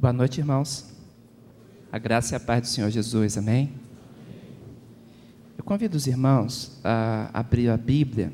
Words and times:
Boa 0.00 0.14
noite, 0.14 0.40
irmãos. 0.40 0.86
A 1.92 1.98
graça 1.98 2.34
e 2.34 2.36
a 2.36 2.40
paz 2.40 2.62
do 2.62 2.68
Senhor 2.68 2.88
Jesus, 2.88 3.36
amém? 3.36 3.70
Eu 5.58 5.62
convido 5.62 5.94
os 5.94 6.06
irmãos 6.06 6.80
a 6.82 7.28
abrir 7.34 7.68
a 7.68 7.76
Bíblia, 7.76 8.32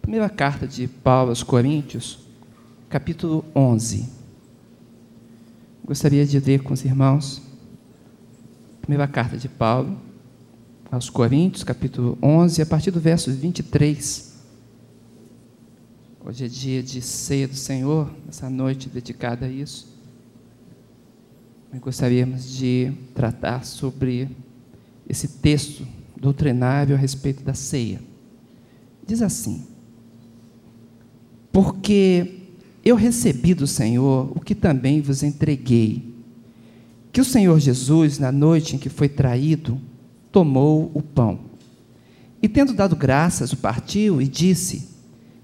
primeira 0.00 0.28
carta 0.28 0.68
de 0.68 0.86
Paulo 0.86 1.30
aos 1.30 1.42
Coríntios, 1.42 2.20
capítulo 2.88 3.44
11. 3.56 4.08
Gostaria 5.84 6.24
de 6.24 6.38
ler 6.38 6.62
com 6.62 6.74
os 6.74 6.84
irmãos, 6.84 7.42
primeira 8.80 9.08
carta 9.08 9.36
de 9.36 9.48
Paulo 9.48 9.98
aos 10.92 11.10
Coríntios, 11.10 11.64
capítulo 11.64 12.16
11, 12.22 12.62
a 12.62 12.66
partir 12.66 12.92
do 12.92 13.00
verso 13.00 13.32
23. 13.32 14.32
Hoje 16.24 16.44
é 16.44 16.48
dia 16.48 16.80
de 16.84 17.02
ceia 17.02 17.48
do 17.48 17.56
Senhor, 17.56 18.08
essa 18.28 18.48
noite 18.48 18.88
dedicada 18.88 19.46
a 19.46 19.48
isso 19.48 19.98
gostaríamos 21.78 22.50
de 22.50 22.92
tratar 23.14 23.64
sobre 23.64 24.28
esse 25.08 25.28
texto 25.28 25.86
doutrinário 26.20 26.94
a 26.94 26.98
respeito 26.98 27.42
da 27.44 27.54
ceia. 27.54 28.00
Diz 29.06 29.22
assim: 29.22 29.64
Porque 31.52 32.40
eu 32.84 32.96
recebi 32.96 33.54
do 33.54 33.66
Senhor 33.66 34.32
o 34.34 34.40
que 34.40 34.54
também 34.54 35.00
vos 35.00 35.22
entreguei, 35.22 36.14
que 37.12 37.20
o 37.20 37.24
Senhor 37.24 37.58
Jesus, 37.58 38.18
na 38.18 38.32
noite 38.32 38.76
em 38.76 38.78
que 38.78 38.88
foi 38.88 39.08
traído, 39.08 39.80
tomou 40.32 40.90
o 40.94 41.02
pão. 41.02 41.50
E 42.42 42.48
tendo 42.48 42.72
dado 42.72 42.96
graças, 42.96 43.52
o 43.52 43.56
partiu 43.56 44.20
e 44.20 44.26
disse: 44.26 44.88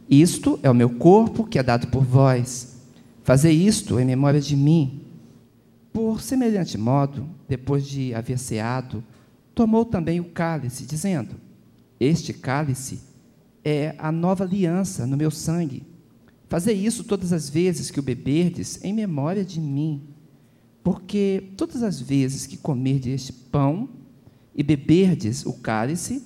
Isto 0.09 0.59
é 0.63 0.71
o 0.71 0.75
meu 0.75 0.91
corpo 0.91 1.45
que 1.45 1.59
é 1.59 1.63
dado 1.63 1.89
por 1.89 2.03
vós. 2.03 2.77
Fazei 3.23 3.53
isto 3.53 3.99
em 3.99 4.05
memória 4.05 4.41
de 4.41 4.57
mim. 4.57 5.06
Por 5.97 6.21
semelhante 6.21 6.77
modo, 6.77 7.27
depois 7.49 7.87
de 7.87 8.13
haver 8.13 8.39
ceado, 8.39 9.03
tomou 9.55 9.83
também 9.83 10.21
o 10.21 10.25
cálice, 10.25 10.85
dizendo: 10.85 11.37
Este 11.99 12.35
cálice 12.35 13.01
é 13.65 13.95
a 13.97 14.13
nova 14.13 14.45
aliança 14.45 15.07
no 15.07 15.17
meu 15.17 15.31
sangue. 15.31 15.85
Fazei 16.51 16.77
isso 16.77 17.03
todas 17.03 17.33
as 17.33 17.49
vezes 17.49 17.91
que 17.91 17.99
o 17.99 18.03
beberdes 18.03 18.79
em 18.85 18.93
memória 18.93 19.43
de 19.43 19.59
mim. 19.59 20.03
Porque 20.85 21.53
todas 21.57 21.83
as 21.83 21.99
vezes 21.99 22.47
que 22.47 22.59
comerdes 22.59 23.15
este 23.15 23.33
pão 23.33 23.89
e 24.55 24.63
beberdes 24.63 25.47
o 25.47 25.55
cálice, 25.55 26.23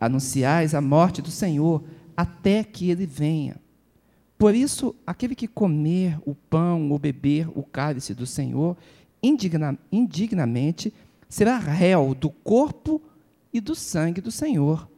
anunciais 0.00 0.74
a 0.74 0.80
morte 0.80 1.20
do 1.20 1.30
Senhor 1.30 1.84
até 2.16 2.64
que 2.64 2.88
ele 2.90 3.04
venha. 3.04 3.60
Por 4.38 4.54
isso, 4.54 4.96
aquele 5.06 5.36
que 5.36 5.46
comer 5.46 6.18
o 6.26 6.34
pão 6.34 6.90
ou 6.90 6.98
beber 6.98 7.46
o 7.54 7.62
cálice 7.62 8.12
do 8.12 8.26
Senhor 8.26 8.76
indigna, 9.22 9.78
indignamente, 9.90 10.92
será 11.28 11.56
réu 11.58 12.14
do 12.14 12.30
corpo 12.30 13.00
e 13.52 13.60
do 13.60 13.74
sangue 13.74 14.20
do 14.20 14.30
Senhor. 14.30 14.88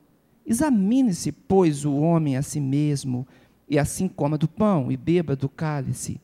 Examine-se, 0.47 1.33
pois, 1.33 1.85
o 1.85 1.95
homem 1.97 2.37
a 2.37 2.43
si 2.43 2.61
mesmo, 2.61 3.27
e 3.69 3.79
assim 3.79 4.09
coma 4.09 4.37
do 4.37 4.49
pão 4.49 4.91
e 4.91 4.97
beba 4.97 5.35
do 5.35 5.49
cálice. 5.49 6.21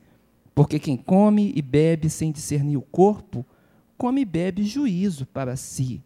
Porque 0.54 0.78
quem 0.78 0.96
come 0.96 1.52
e 1.54 1.62
bebe 1.62 2.10
sem 2.10 2.30
discernir 2.30 2.76
o 2.76 2.82
corpo, 2.82 3.46
come 3.96 4.22
e 4.22 4.24
bebe 4.24 4.62
juízo 4.64 5.26
para 5.26 5.56
si. 5.56 6.02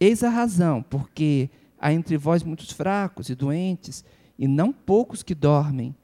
Eis 0.00 0.22
a 0.22 0.28
razão, 0.28 0.82
porque 0.82 1.48
há 1.78 1.92
entre 1.92 2.16
vós 2.16 2.42
muitos 2.42 2.72
fracos 2.72 3.28
e 3.28 3.34
doentes, 3.34 4.04
e 4.38 4.48
não 4.48 4.72
poucos 4.72 5.22
que 5.22 5.34
dormem. 5.34 5.94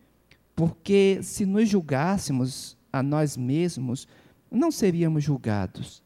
Porque 0.55 1.19
se 1.23 1.45
nos 1.45 1.69
julgássemos 1.69 2.77
a 2.93 3.03
nós 3.03 3.37
mesmos, 3.37 4.07
não 4.51 4.71
seríamos 4.71 5.23
julgados. 5.25 6.03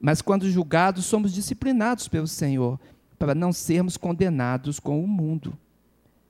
Mas 0.00 0.22
quando 0.22 0.48
julgados, 0.48 1.04
somos 1.06 1.32
disciplinados 1.32 2.06
pelo 2.08 2.26
Senhor, 2.26 2.78
para 3.18 3.34
não 3.34 3.52
sermos 3.52 3.96
condenados 3.96 4.78
com 4.78 5.02
o 5.02 5.08
mundo. 5.08 5.58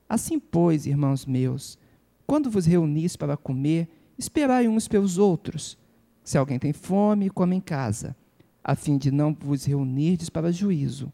Assim, 0.07 0.39
pois, 0.39 0.87
irmãos 0.87 1.25
meus, 1.25 1.77
quando 2.25 2.49
vos 2.49 2.65
reunis 2.65 3.15
para 3.15 3.37
comer, 3.37 3.87
esperai 4.17 4.67
uns 4.67 4.87
pelos 4.87 5.17
outros. 5.17 5.77
Se 6.23 6.37
alguém 6.37 6.57
tem 6.57 6.73
fome, 6.73 7.29
come 7.29 7.55
em 7.55 7.61
casa, 7.61 8.15
a 8.63 8.75
fim 8.75 8.97
de 8.97 9.11
não 9.11 9.33
vos 9.33 9.65
reunirdes 9.65 10.29
para 10.29 10.51
juízo. 10.51 11.13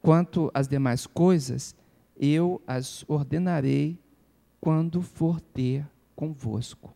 Quanto 0.00 0.50
às 0.52 0.66
demais 0.66 1.06
coisas, 1.06 1.76
eu 2.16 2.60
as 2.66 3.04
ordenarei 3.06 3.98
quando 4.60 5.02
for 5.02 5.40
ter 5.40 5.86
convosco. 6.16 6.94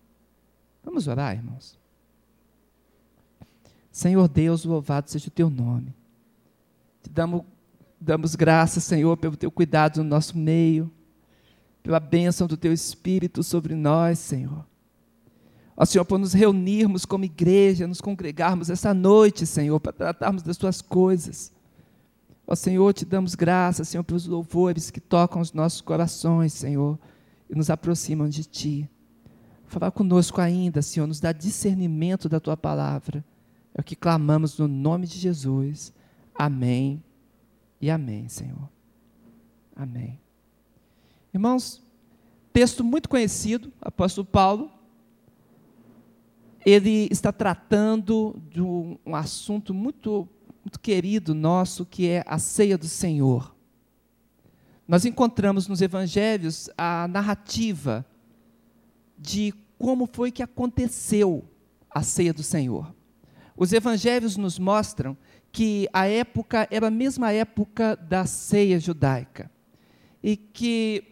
Vamos 0.82 1.06
orar, 1.06 1.34
irmãos? 1.36 1.78
Senhor 3.96 4.28
Deus, 4.28 4.66
louvado 4.66 5.10
seja 5.10 5.28
o 5.28 5.30
teu 5.30 5.48
nome. 5.48 5.96
Te 7.02 7.08
damos, 7.08 7.40
damos 7.98 8.34
graças, 8.34 8.84
Senhor, 8.84 9.16
pelo 9.16 9.38
teu 9.38 9.50
cuidado 9.50 10.04
no 10.04 10.10
nosso 10.10 10.36
meio, 10.36 10.92
pela 11.82 11.98
bênção 11.98 12.46
do 12.46 12.58
teu 12.58 12.74
Espírito 12.74 13.42
sobre 13.42 13.74
nós, 13.74 14.18
Senhor. 14.18 14.66
Ó 15.74 15.82
Senhor, 15.86 16.04
por 16.04 16.18
nos 16.18 16.34
reunirmos 16.34 17.06
como 17.06 17.24
igreja, 17.24 17.86
nos 17.86 18.02
congregarmos 18.02 18.68
essa 18.68 18.92
noite, 18.92 19.46
Senhor, 19.46 19.80
para 19.80 19.94
tratarmos 19.94 20.42
das 20.42 20.58
tuas 20.58 20.82
coisas. 20.82 21.50
Ó 22.46 22.54
Senhor, 22.54 22.92
te 22.92 23.06
damos 23.06 23.34
graças, 23.34 23.88
Senhor, 23.88 24.04
pelos 24.04 24.26
louvores 24.26 24.90
que 24.90 25.00
tocam 25.00 25.40
os 25.40 25.54
nossos 25.54 25.80
corações, 25.80 26.52
Senhor, 26.52 26.98
e 27.48 27.54
nos 27.54 27.70
aproximam 27.70 28.28
de 28.28 28.44
Ti. 28.44 28.90
Fala 29.64 29.90
conosco 29.90 30.38
ainda, 30.38 30.82
Senhor, 30.82 31.06
nos 31.06 31.18
dá 31.18 31.32
discernimento 31.32 32.28
da 32.28 32.38
Tua 32.38 32.58
palavra 32.58 33.24
é 33.76 33.80
o 33.82 33.84
que 33.84 33.94
clamamos 33.94 34.58
no 34.58 34.66
nome 34.66 35.06
de 35.06 35.18
Jesus. 35.18 35.92
Amém 36.34 37.04
e 37.78 37.90
amém, 37.90 38.26
Senhor. 38.26 38.70
Amém. 39.76 40.18
Irmãos, 41.32 41.82
texto 42.54 42.82
muito 42.82 43.06
conhecido, 43.06 43.70
apóstolo 43.78 44.24
Paulo. 44.24 44.70
Ele 46.64 47.06
está 47.10 47.30
tratando 47.30 48.40
de 48.48 48.62
um, 48.62 48.96
assunto 49.12 49.74
muito, 49.74 50.26
muito 50.64 50.80
querido 50.80 51.34
nosso, 51.34 51.84
que 51.84 52.08
é 52.08 52.24
a 52.26 52.38
ceia 52.38 52.78
do 52.78 52.88
Senhor. 52.88 53.54
Nós 54.88 55.04
encontramos 55.04 55.68
nos 55.68 55.82
evangelhos 55.82 56.70
a 56.78 57.06
narrativa 57.08 58.06
de 59.18 59.52
como 59.78 60.08
foi 60.10 60.32
que 60.32 60.42
aconteceu 60.42 61.44
a 61.90 62.02
ceia 62.02 62.32
do 62.32 62.42
Senhor. 62.42 62.95
Os 63.56 63.72
evangelhos 63.72 64.36
nos 64.36 64.58
mostram 64.58 65.16
que 65.50 65.88
a 65.92 66.06
época 66.06 66.68
era 66.70 66.88
a 66.88 66.90
mesma 66.90 67.32
época 67.32 67.96
da 67.96 68.26
ceia 68.26 68.78
judaica. 68.78 69.50
E 70.22 70.36
que 70.36 71.02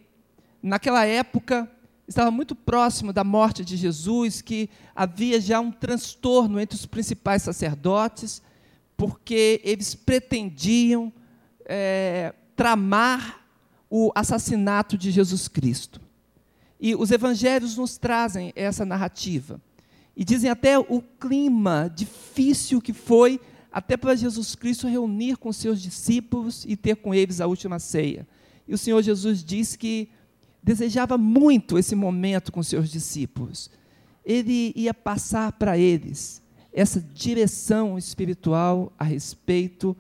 naquela 0.63 1.07
época 1.07 1.71
estava 2.07 2.31
muito 2.31 2.55
próximo 2.55 3.13
da 3.13 3.25
morte 3.25 3.65
de 3.65 3.77
Jesus, 3.77 4.43
que 4.43 4.69
havia 4.95 5.41
já 5.41 5.61
um 5.61 5.71
transtorno 5.71 6.61
entre 6.61 6.77
os 6.77 6.85
principais 6.85 7.43
sacerdotes, 7.43 8.43
porque 8.97 9.61
eles 9.65 9.95
pretendiam 9.95 11.13
é, 11.65 12.35
tramar 12.55 13.41
o 13.89 14.13
assassinato 14.15 14.99
de 14.99 15.11
Jesus 15.11 15.49
Cristo. 15.49 16.01
E 16.79 16.95
os 16.95 17.11
evangelhos 17.11 17.77
nos 17.77 17.97
trazem 17.97 18.53
essa 18.55 18.85
narrativa. 18.85 19.61
E 20.17 20.25
dizem 20.25 20.51
até 20.51 20.79
o 20.79 21.03
clima 21.21 21.93
difícil 21.95 22.81
que 22.81 22.93
foi 22.93 23.41
até 23.73 23.97
para 23.97 24.15
Jesus 24.15 24.55
Cristo 24.55 24.87
reunir 24.87 25.37
com 25.37 25.53
seus 25.53 25.83
discípulos 25.83 26.65
e 26.67 26.77
ter 26.77 26.97
com 26.97 27.13
eles 27.13 27.41
a 27.41 27.47
última 27.47 27.81
ceia. 27.81 28.27
E 28.69 28.73
o 28.73 28.79
Senhor 28.79 29.03
Jesus 29.03 29.43
diz 29.43 29.75
que 29.75 30.09
desejava 30.63 31.19
muito 31.19 31.77
esse 31.79 31.95
momento 31.95 32.53
com 32.53 32.63
seus 32.63 32.89
discípulos. 32.89 33.71
Ele 34.25 34.73
ia 34.77 34.95
passar 34.95 35.53
para 35.53 35.77
eles 35.77 36.41
essa 36.73 37.01
direção 37.01 37.99
espiritual 37.99 38.93
a 38.99 39.05
respeito 39.05 39.97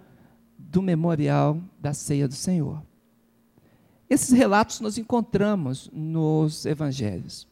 do 0.56 0.80
memorial 0.80 1.60
da 1.80 1.92
ceia 1.92 2.26
do 2.26 2.34
Senhor. 2.34 2.82
Esses 4.08 4.30
relatos 4.30 4.80
nós 4.80 4.98
encontramos 4.98 5.90
nos 5.92 6.64
evangelhos. 6.64 7.46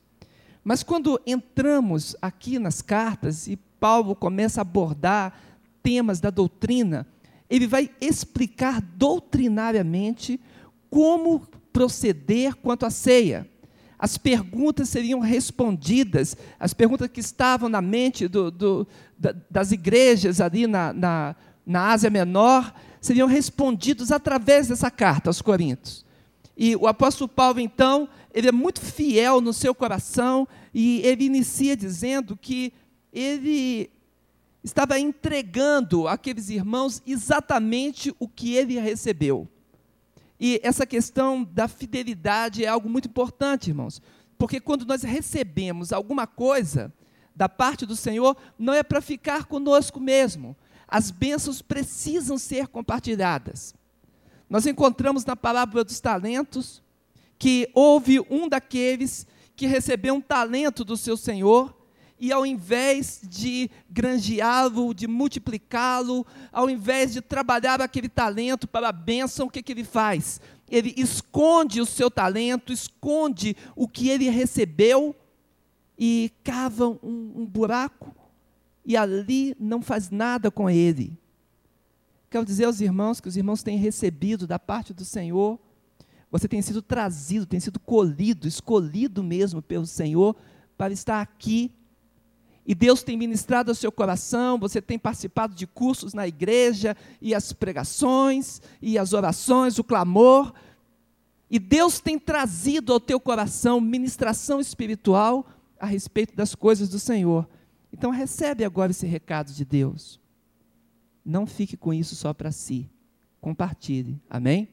Mas 0.64 0.82
quando 0.82 1.20
entramos 1.26 2.14
aqui 2.22 2.58
nas 2.58 2.80
cartas 2.80 3.48
e 3.48 3.56
Paulo 3.56 4.14
começa 4.14 4.60
a 4.60 4.62
abordar 4.62 5.36
temas 5.82 6.20
da 6.20 6.30
doutrina, 6.30 7.06
ele 7.50 7.66
vai 7.66 7.90
explicar 8.00 8.80
doutrinariamente 8.80 10.40
como 10.88 11.46
proceder 11.72 12.54
quanto 12.54 12.86
à 12.86 12.90
ceia. 12.90 13.48
As 13.98 14.16
perguntas 14.18 14.88
seriam 14.88 15.20
respondidas, 15.20 16.36
as 16.58 16.74
perguntas 16.74 17.08
que 17.08 17.20
estavam 17.20 17.68
na 17.68 17.80
mente 17.80 18.26
do, 18.28 18.50
do, 18.50 18.86
das 19.50 19.72
igrejas 19.72 20.40
ali 20.40 20.66
na, 20.66 20.92
na, 20.92 21.36
na 21.64 21.90
Ásia 21.92 22.10
Menor, 22.10 22.72
seriam 23.00 23.28
respondidas 23.28 24.10
através 24.10 24.68
dessa 24.68 24.90
carta 24.90 25.28
aos 25.28 25.42
Coríntios. 25.42 26.04
E 26.56 26.76
o 26.76 26.86
apóstolo 26.86 27.28
Paulo, 27.28 27.60
então, 27.60 28.08
ele 28.32 28.48
é 28.48 28.52
muito 28.52 28.80
fiel 28.80 29.40
no 29.40 29.52
seu 29.52 29.74
coração 29.74 30.48
e 30.72 31.00
ele 31.00 31.24
inicia 31.24 31.76
dizendo 31.76 32.36
que 32.36 32.72
ele 33.12 33.90
estava 34.64 34.98
entregando 34.98 36.08
àqueles 36.08 36.48
irmãos 36.48 37.02
exatamente 37.06 38.14
o 38.18 38.26
que 38.26 38.54
ele 38.54 38.78
recebeu. 38.78 39.48
E 40.40 40.60
essa 40.62 40.86
questão 40.86 41.44
da 41.44 41.68
fidelidade 41.68 42.64
é 42.64 42.68
algo 42.68 42.88
muito 42.88 43.08
importante, 43.08 43.70
irmãos, 43.70 44.00
porque 44.38 44.60
quando 44.60 44.84
nós 44.84 45.02
recebemos 45.02 45.92
alguma 45.92 46.26
coisa 46.26 46.92
da 47.34 47.48
parte 47.48 47.86
do 47.86 47.94
Senhor, 47.94 48.36
não 48.58 48.72
é 48.72 48.82
para 48.82 49.00
ficar 49.00 49.44
conosco 49.44 50.00
mesmo. 50.00 50.56
As 50.88 51.10
bênçãos 51.10 51.62
precisam 51.62 52.36
ser 52.36 52.68
compartilhadas. 52.68 53.74
Nós 54.48 54.66
encontramos 54.66 55.24
na 55.24 55.36
parábola 55.36 55.84
dos 55.84 56.00
talentos 56.00 56.82
que 57.42 57.68
houve 57.74 58.20
um 58.30 58.48
daqueles 58.48 59.26
que 59.56 59.66
recebeu 59.66 60.14
um 60.14 60.20
talento 60.20 60.84
do 60.84 60.96
seu 60.96 61.16
Senhor 61.16 61.76
e 62.16 62.30
ao 62.30 62.46
invés 62.46 63.20
de 63.24 63.68
granjeá-lo, 63.90 64.94
de 64.94 65.08
multiplicá-lo, 65.08 66.24
ao 66.52 66.70
invés 66.70 67.12
de 67.12 67.20
trabalhar 67.20 67.80
aquele 67.80 68.08
talento 68.08 68.68
para 68.68 68.90
a 68.90 68.92
bênção, 68.92 69.48
o 69.48 69.50
que, 69.50 69.60
que 69.60 69.72
ele 69.72 69.82
faz? 69.82 70.40
Ele 70.70 70.94
esconde 70.96 71.80
o 71.80 71.84
seu 71.84 72.08
talento, 72.08 72.72
esconde 72.72 73.56
o 73.74 73.88
que 73.88 74.08
ele 74.08 74.30
recebeu 74.30 75.12
e 75.98 76.30
cava 76.44 76.86
um, 76.90 77.32
um 77.38 77.44
buraco 77.44 78.14
e 78.86 78.96
ali 78.96 79.56
não 79.58 79.82
faz 79.82 80.10
nada 80.10 80.48
com 80.48 80.70
ele. 80.70 81.18
Quero 82.30 82.44
dizer 82.44 82.66
aos 82.66 82.80
irmãos 82.80 83.20
que 83.20 83.26
os 83.26 83.36
irmãos 83.36 83.64
têm 83.64 83.78
recebido 83.78 84.46
da 84.46 84.60
parte 84.60 84.94
do 84.94 85.04
Senhor, 85.04 85.58
você 86.32 86.48
tem 86.48 86.60
sido 86.60 86.82
trazido, 86.82 87.46
tem 87.46 87.60
sido 87.60 87.78
colhido, 87.78 88.48
escolhido 88.48 89.22
mesmo 89.22 89.62
pelo 89.62 89.86
Senhor 89.86 90.34
para 90.76 90.92
estar 90.92 91.20
aqui 91.20 91.70
e 92.64 92.74
Deus 92.74 93.02
tem 93.02 93.16
ministrado 93.16 93.70
ao 93.70 93.74
seu 93.74 93.90
coração, 93.90 94.58
você 94.58 94.80
tem 94.80 94.98
participado 94.98 95.54
de 95.54 95.66
cursos 95.66 96.14
na 96.14 96.28
igreja, 96.28 96.96
e 97.20 97.34
as 97.34 97.52
pregações, 97.52 98.62
e 98.80 98.96
as 98.96 99.12
orações, 99.12 99.78
o 99.78 99.84
clamor, 99.84 100.52
e 101.50 101.58
Deus 101.58 102.00
tem 102.00 102.18
trazido 102.18 102.92
ao 102.92 103.00
teu 103.00 103.18
coração 103.20 103.80
ministração 103.80 104.60
espiritual 104.60 105.46
a 105.78 105.86
respeito 105.86 106.34
das 106.34 106.54
coisas 106.54 106.88
do 106.88 106.98
Senhor. 106.98 107.48
Então 107.92 108.10
recebe 108.10 108.64
agora 108.64 108.92
esse 108.92 109.06
recado 109.06 109.52
de 109.52 109.64
Deus. 109.64 110.18
Não 111.24 111.46
fique 111.46 111.76
com 111.76 111.92
isso 111.92 112.14
só 112.14 112.32
para 112.32 112.50
si. 112.50 112.88
Compartilhe. 113.40 114.18
Amém? 114.30 114.68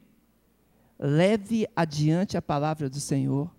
Leve 1.00 1.68
adiante 1.76 2.36
a 2.36 2.42
palavra 2.42 2.90
do 2.90 3.00
Senhor. 3.00 3.50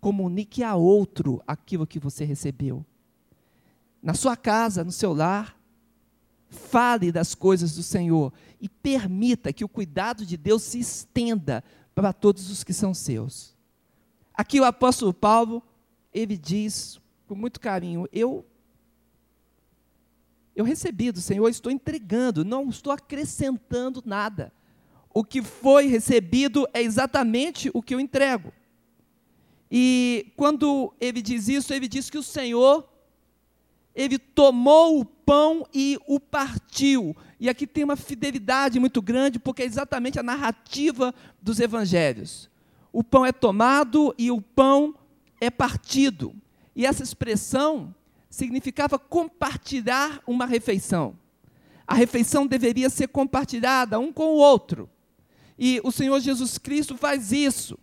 Comunique 0.00 0.62
a 0.62 0.74
outro 0.74 1.42
aquilo 1.46 1.86
que 1.86 1.98
você 1.98 2.24
recebeu 2.24 2.84
na 4.06 4.14
sua 4.14 4.36
casa, 4.36 4.84
no 4.84 4.92
seu 4.92 5.12
lar. 5.12 5.58
Fale 6.48 7.10
das 7.10 7.34
coisas 7.34 7.74
do 7.74 7.82
Senhor 7.82 8.32
e 8.60 8.68
permita 8.68 9.52
que 9.52 9.64
o 9.64 9.68
cuidado 9.68 10.24
de 10.24 10.36
Deus 10.36 10.62
se 10.62 10.78
estenda 10.78 11.64
para 11.92 12.12
todos 12.12 12.48
os 12.48 12.62
que 12.62 12.72
são 12.72 12.94
seus. 12.94 13.56
Aqui 14.32 14.60
o 14.60 14.64
apóstolo 14.64 15.12
Paulo, 15.12 15.60
ele 16.14 16.38
diz 16.38 17.00
com 17.26 17.34
muito 17.34 17.58
carinho: 17.58 18.06
Eu 18.12 18.46
eu 20.54 20.64
recebi 20.64 21.10
do 21.10 21.20
Senhor, 21.20 21.48
estou 21.48 21.72
entregando, 21.72 22.44
não 22.44 22.68
estou 22.68 22.92
acrescentando 22.92 24.02
nada. 24.06 24.52
O 25.16 25.24
que 25.24 25.40
foi 25.40 25.86
recebido 25.86 26.68
é 26.74 26.82
exatamente 26.82 27.70
o 27.72 27.80
que 27.80 27.94
eu 27.94 28.00
entrego. 28.00 28.52
E 29.70 30.30
quando 30.36 30.92
ele 31.00 31.22
diz 31.22 31.48
isso, 31.48 31.72
ele 31.72 31.88
diz 31.88 32.10
que 32.10 32.18
o 32.18 32.22
Senhor 32.22 32.86
ele 33.94 34.18
tomou 34.18 35.00
o 35.00 35.06
pão 35.06 35.66
e 35.72 35.98
o 36.06 36.20
partiu. 36.20 37.16
E 37.40 37.48
aqui 37.48 37.66
tem 37.66 37.82
uma 37.82 37.96
fidelidade 37.96 38.78
muito 38.78 39.00
grande, 39.00 39.38
porque 39.38 39.62
é 39.62 39.64
exatamente 39.64 40.20
a 40.20 40.22
narrativa 40.22 41.14
dos 41.40 41.60
evangelhos. 41.60 42.50
O 42.92 43.02
pão 43.02 43.24
é 43.24 43.32
tomado 43.32 44.14
e 44.18 44.30
o 44.30 44.42
pão 44.42 44.94
é 45.40 45.48
partido. 45.50 46.36
E 46.74 46.84
essa 46.84 47.02
expressão 47.02 47.94
significava 48.28 48.98
compartilhar 48.98 50.20
uma 50.26 50.44
refeição. 50.44 51.18
A 51.86 51.94
refeição 51.94 52.46
deveria 52.46 52.90
ser 52.90 53.08
compartilhada 53.08 53.98
um 53.98 54.12
com 54.12 54.26
o 54.26 54.36
outro. 54.36 54.90
E 55.58 55.80
o 55.82 55.90
Senhor 55.90 56.20
Jesus 56.20 56.58
Cristo 56.58 56.96
faz 56.96 57.32
isso. 57.32 57.78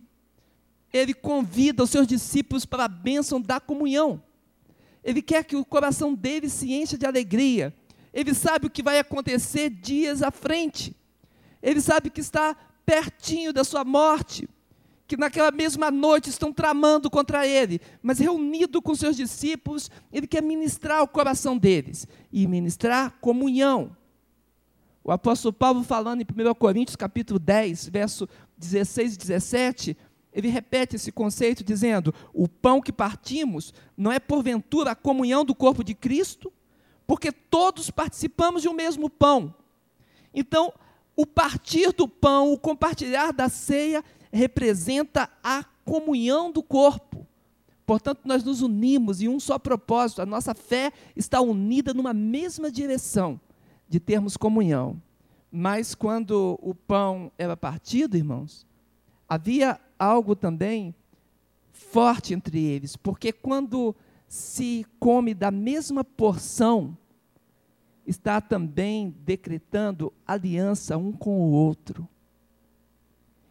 Ele 0.92 1.12
convida 1.12 1.82
os 1.82 1.90
seus 1.90 2.06
discípulos 2.06 2.64
para 2.64 2.84
a 2.84 2.88
bênção 2.88 3.40
da 3.40 3.58
comunhão. 3.58 4.22
Ele 5.02 5.20
quer 5.20 5.44
que 5.44 5.56
o 5.56 5.64
coração 5.64 6.14
dele 6.14 6.48
se 6.48 6.72
encha 6.72 6.96
de 6.96 7.04
alegria. 7.04 7.74
Ele 8.12 8.32
sabe 8.32 8.66
o 8.66 8.70
que 8.70 8.82
vai 8.82 8.98
acontecer 8.98 9.68
dias 9.68 10.22
à 10.22 10.30
frente. 10.30 10.96
Ele 11.60 11.80
sabe 11.80 12.10
que 12.10 12.20
está 12.20 12.56
pertinho 12.86 13.52
da 13.52 13.64
sua 13.64 13.84
morte, 13.84 14.48
que 15.06 15.16
naquela 15.16 15.50
mesma 15.50 15.90
noite 15.90 16.30
estão 16.30 16.52
tramando 16.52 17.10
contra 17.10 17.46
ele, 17.46 17.80
mas 18.02 18.18
reunido 18.18 18.80
com 18.80 18.94
seus 18.94 19.16
discípulos, 19.16 19.90
ele 20.12 20.26
quer 20.26 20.42
ministrar 20.42 21.02
o 21.02 21.08
coração 21.08 21.58
deles 21.58 22.06
e 22.32 22.46
ministrar 22.46 23.18
comunhão. 23.20 23.96
O 25.04 25.12
apóstolo 25.12 25.52
Paulo 25.52 25.84
falando 25.84 26.22
em 26.22 26.24
1 26.24 26.54
Coríntios 26.54 26.96
capítulo 26.96 27.38
10, 27.38 27.90
verso 27.90 28.26
16 28.56 29.14
e 29.14 29.18
17, 29.18 29.96
ele 30.32 30.48
repete 30.48 30.96
esse 30.96 31.12
conceito 31.12 31.62
dizendo: 31.62 32.14
o 32.32 32.48
pão 32.48 32.80
que 32.80 32.90
partimos 32.90 33.74
não 33.94 34.10
é 34.10 34.18
porventura 34.18 34.92
a 34.92 34.96
comunhão 34.96 35.44
do 35.44 35.54
corpo 35.54 35.84
de 35.84 35.94
Cristo, 35.94 36.50
porque 37.06 37.30
todos 37.30 37.90
participamos 37.90 38.62
de 38.62 38.68
um 38.68 38.72
mesmo 38.72 39.10
pão. 39.10 39.54
Então, 40.32 40.72
o 41.14 41.26
partir 41.26 41.92
do 41.92 42.08
pão, 42.08 42.50
o 42.50 42.58
compartilhar 42.58 43.30
da 43.30 43.50
ceia, 43.50 44.02
representa 44.32 45.28
a 45.42 45.64
comunhão 45.84 46.50
do 46.50 46.62
corpo. 46.62 47.26
Portanto, 47.84 48.22
nós 48.24 48.42
nos 48.42 48.62
unimos 48.62 49.20
em 49.20 49.28
um 49.28 49.38
só 49.38 49.58
propósito, 49.58 50.22
a 50.22 50.26
nossa 50.26 50.54
fé 50.54 50.90
está 51.14 51.42
unida 51.42 51.92
numa 51.92 52.14
mesma 52.14 52.70
direção 52.70 53.38
de 53.88 54.00
termos 54.00 54.36
comunhão. 54.36 55.00
Mas 55.50 55.94
quando 55.94 56.58
o 56.60 56.74
pão 56.74 57.30
era 57.38 57.56
partido, 57.56 58.16
irmãos, 58.16 58.66
havia 59.28 59.80
algo 59.98 60.34
também 60.34 60.94
forte 61.72 62.34
entre 62.34 62.58
eles, 62.58 62.96
porque 62.96 63.32
quando 63.32 63.94
se 64.26 64.84
come 64.98 65.32
da 65.34 65.50
mesma 65.50 66.02
porção, 66.02 66.96
está 68.06 68.40
também 68.40 69.14
decretando 69.24 70.12
aliança 70.26 70.96
um 70.96 71.12
com 71.12 71.38
o 71.38 71.52
outro. 71.52 72.08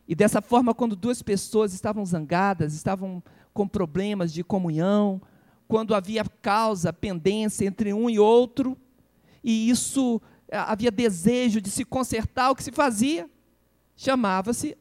E 0.08 0.13
dessa 0.13 0.42
forma, 0.42 0.74
quando 0.74 0.96
duas 0.96 1.22
pessoas 1.22 1.74
estavam 1.74 2.06
zangadas, 2.06 2.74
estavam 2.74 3.24
com 3.54 3.68
problemas 3.68 4.34
de 4.34 4.44
comunhão, 4.44 5.22
quando 5.68 5.96
havia 5.96 6.24
causa, 6.42 6.92
pendência 6.92 7.66
entre 7.66 7.94
um 7.94 8.10
e 8.10 8.20
outro, 8.20 8.78
e 9.44 9.70
isso 9.70 10.22
eh, 10.48 10.58
havia 10.58 10.92
desejo 10.92 11.60
de 11.60 11.70
se 11.70 11.84
consertar, 11.84 12.52
o 12.52 12.56
que 12.56 12.64
se 12.64 12.72
fazia? 12.72 13.30
Chamava-se 13.96 14.78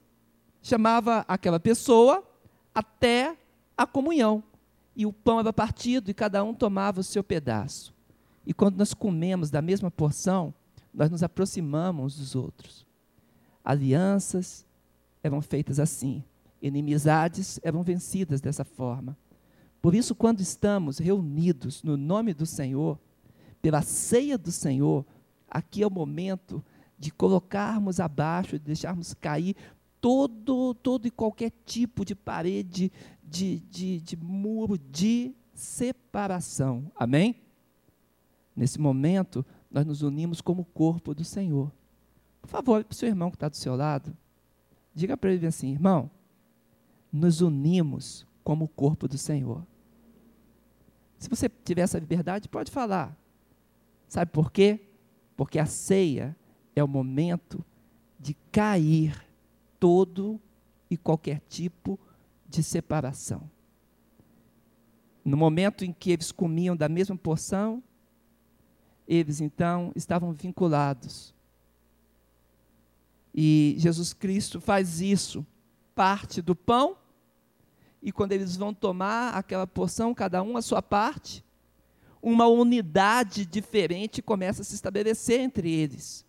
chamava 0.63 1.25
aquela 1.27 1.59
pessoa 1.59 2.23
até 2.73 3.37
a 3.77 3.87
comunhão. 3.87 4.43
E 4.95 5.05
o 5.05 5.13
pão 5.13 5.41
era 5.41 5.53
partido 5.53 6.11
e 6.11 6.15
cada 6.15 6.45
um 6.45 6.55
tomava 6.55 7.01
o 7.01 7.05
seu 7.05 7.25
pedaço. 7.25 7.93
E 8.47 8.55
quando 8.55 8.77
nós 8.77 8.95
comemos 8.95 9.51
da 9.51 9.61
mesma 9.61 9.91
porção, 9.91 10.55
nós 10.95 11.11
nos 11.11 11.23
aproximamos 11.23 12.17
dos 12.17 12.35
outros. 12.35 12.87
Alianças 13.65 14.65
eram 15.23 15.41
feitas 15.41 15.79
assim, 15.79 16.23
inimizades 16.61 17.59
eram 17.63 17.83
vencidas 17.83 18.41
dessa 18.41 18.65
forma. 18.65 19.17
Por 19.81 19.95
isso, 19.95 20.15
quando 20.15 20.41
estamos 20.41 20.99
reunidos 20.99 21.83
no 21.83 21.97
nome 21.97 22.35
do 22.35 22.47
Senhor, 22.47 22.99
pela 23.63 23.81
ceia 23.81 24.37
do 24.37 24.51
Senhor, 24.51 25.07
aqui 25.49 25.83
é 25.83 25.87
o 25.87 25.91
momento 25.91 26.63
de 26.99 27.13
colocarmos 27.13 28.01
abaixo, 28.01 28.59
de 28.59 28.67
deixarmos 28.67 29.15
cair 29.15 29.57
todo, 30.01 30.75
todo 30.75 31.07
e 31.07 31.11
qualquer 31.11 31.53
tipo 31.65 32.05
de 32.05 32.15
parede, 32.15 32.93
de, 33.23 33.61
de, 33.61 34.01
de 34.01 34.17
muro 34.17 34.77
de 34.77 35.33
separação. 35.55 36.91
Amém? 36.97 37.37
Nesse 38.55 38.81
momento, 38.81 39.47
nós 39.71 39.87
nos 39.87 40.03
unimos 40.03 40.41
como 40.41 40.65
corpo 40.65 41.15
do 41.15 41.25
Senhor. 41.25 41.73
Por 42.43 42.49
favor, 42.49 42.85
para 42.85 42.93
o 42.93 42.97
seu 42.97 43.09
irmão 43.09 43.31
que 43.31 43.37
está 43.37 43.49
do 43.49 43.57
seu 43.57 43.77
lado, 43.77 44.15
diga 44.93 45.17
para 45.17 45.33
ele 45.33 45.47
assim: 45.47 45.71
irmão, 45.71 46.11
nos 47.13 47.41
unimos 47.41 48.27
como 48.43 48.67
corpo 48.67 49.07
do 49.07 49.17
Senhor. 49.17 49.65
Se 51.17 51.29
você 51.29 51.49
tiver 51.49 51.83
essa 51.83 51.99
liberdade, 51.99 52.49
pode 52.49 52.71
falar. 52.71 53.17
Sabe 54.13 54.31
por 54.31 54.53
quê? 54.53 54.79
Porque 55.35 55.59
a 55.59 55.65
ceia 55.65 56.37
é 56.77 56.85
o 56.85 56.87
momento 56.87 57.65
de 58.21 58.35
cair 58.53 59.27
todo 59.81 60.39
e 60.91 60.99
qualquer 60.99 61.41
tipo 61.49 61.99
de 62.47 62.63
separação. 62.63 63.51
No 65.25 65.35
momento 65.35 65.83
em 65.83 65.95
que 65.95 66.11
eles 66.11 66.31
comiam 66.31 66.77
da 66.77 66.91
mesma 66.91 67.17
porção, 67.17 67.83
eles 69.09 69.41
então 69.41 69.91
estavam 69.97 70.31
vinculados. 70.35 71.35
E 73.35 73.77
Jesus 73.79 74.13
Cristo 74.13 74.61
faz 74.61 75.01
isso, 75.01 75.43
parte 75.95 76.43
do 76.43 76.55
pão, 76.55 76.99
e 78.03 78.13
quando 78.13 78.33
eles 78.33 78.59
vão 78.59 78.75
tomar 78.75 79.31
aquela 79.31 79.67
porção, 79.67 80.13
cada 80.13 80.43
um 80.43 80.59
a 80.59 80.61
sua 80.61 80.83
parte, 80.83 81.43
uma 82.23 82.47
unidade 82.47 83.45
diferente 83.45 84.23
começa 84.23 84.63
a 84.63 84.65
se 84.65 84.75
estabelecer 84.75 85.41
entre 85.41 85.71
eles. 85.71 86.25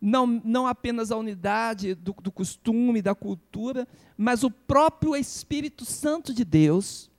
Não, 0.00 0.26
não 0.26 0.66
apenas 0.66 1.12
a 1.12 1.16
unidade 1.16 1.94
do, 1.94 2.12
do 2.12 2.32
costume, 2.32 3.02
da 3.02 3.14
cultura, 3.14 3.86
mas 4.16 4.42
o 4.42 4.50
próprio 4.50 5.14
Espírito 5.14 5.84
Santo 5.84 6.34
de 6.34 6.44
Deus 6.44 7.12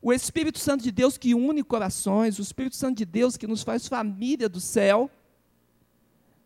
o 0.00 0.12
Espírito 0.12 0.58
Santo 0.58 0.84
de 0.84 0.92
Deus 0.92 1.18
que 1.18 1.34
une 1.34 1.62
corações, 1.62 2.38
o 2.38 2.42
Espírito 2.42 2.76
Santo 2.76 2.98
de 2.98 3.04
Deus 3.04 3.36
que 3.36 3.46
nos 3.46 3.62
faz 3.62 3.88
família 3.88 4.48
do 4.48 4.60
céu, 4.60 5.10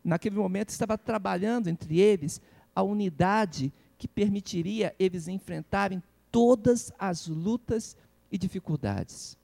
naquele 0.03 0.35
momento 0.35 0.69
estava 0.69 0.97
trabalhando 0.97 1.67
entre 1.67 1.99
eles 1.99 2.41
a 2.75 2.81
unidade 2.81 3.71
que 3.97 4.07
permitiria 4.07 4.95
eles 4.97 5.27
enfrentarem 5.27 6.01
todas 6.31 6.91
as 6.97 7.27
lutas 7.27 7.95
e 8.31 8.37
dificuldades. 8.37 9.37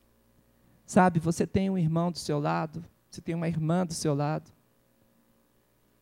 Sabe, 0.89 1.19
você 1.19 1.45
tem 1.45 1.69
um 1.69 1.77
irmão 1.77 2.11
do 2.11 2.17
seu 2.17 2.39
lado, 2.39 2.83
você 3.11 3.21
tem 3.21 3.35
uma 3.35 3.47
irmã 3.47 3.85
do 3.85 3.93
seu 3.93 4.15
lado. 4.15 4.51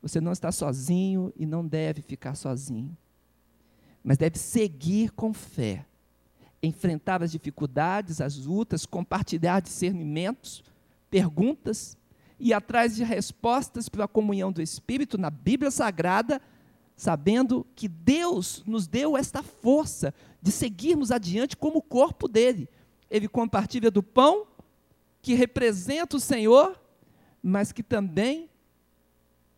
Você 0.01 0.21
não 0.21 0.31
está 0.31 0.49
sozinho 0.49 1.33
e 1.35 1.45
não 1.45 1.67
deve 1.67 2.01
ficar 2.01 2.35
sozinho, 2.35 2.97
mas 4.01 4.17
deve 4.17 4.39
seguir 4.39 5.11
com 5.11 5.33
fé 5.33 5.85
enfrentar 6.63 7.21
as 7.21 7.33
dificuldades, 7.33 8.21
as 8.21 8.37
lutas, 8.37 8.85
compartilhar 8.85 9.59
discernimentos, 9.59 10.63
perguntas, 11.09 11.97
e 12.39 12.53
atrás 12.53 12.95
de 12.95 13.03
respostas 13.03 13.89
pela 13.89 14.07
comunhão 14.07 14.53
do 14.53 14.61
Espírito 14.61 15.17
na 15.17 15.29
Bíblia 15.29 15.69
Sagrada, 15.69 16.41
sabendo 16.95 17.67
que 17.75 17.89
Deus 17.89 18.63
nos 18.65 18.87
deu 18.87 19.17
esta 19.17 19.43
força 19.43 20.13
de 20.41 20.49
seguirmos 20.49 21.11
adiante 21.11 21.57
como 21.57 21.79
o 21.79 21.83
corpo 21.83 22.25
dele. 22.29 22.69
Ele 23.11 23.27
compartilha 23.27 23.91
do 23.91 24.01
pão, 24.01 24.47
que 25.27 25.33
representa 25.33 26.15
o 26.15 26.21
Senhor, 26.21 26.81
mas 27.43 27.73
que 27.73 27.83
também, 27.83 28.49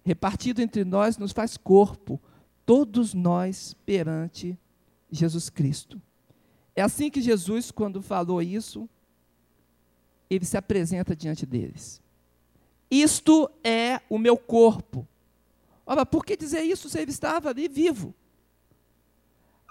repartido 0.04 0.64
entre 0.64 0.84
nós, 0.84 1.16
nos 1.16 1.32
faz 1.32 1.58
corpo, 1.58 2.20
todos 2.66 3.14
nós 3.14 3.76
perante 3.86 4.58
Jesus 5.12 5.48
Cristo. 5.48 6.02
É 6.76 6.82
assim 6.82 7.12
que 7.12 7.22
Jesus, 7.22 7.70
quando 7.70 8.02
falou 8.02 8.42
isso, 8.42 8.90
ele 10.28 10.44
se 10.44 10.58
apresenta 10.58 11.16
diante 11.16 11.46
deles. 11.46 12.02
Isto 12.90 13.48
é 13.64 14.02
o 14.10 14.18
meu 14.18 14.38
corpo. 14.38 15.08
Ora, 15.86 16.04
por 16.04 16.26
que 16.26 16.36
dizer 16.36 16.64
isso 16.64 16.90
se 16.90 17.00
ele 17.00 17.12
estava 17.12 17.50
ali 17.50 17.68
vivo? 17.68 18.12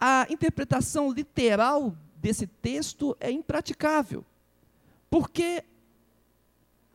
A 0.00 0.28
interpretação 0.31 1.11
literal 1.11 1.93
desse 2.14 2.47
texto 2.47 3.17
é 3.19 3.33
impraticável. 3.33 4.25
Porque 5.11 5.64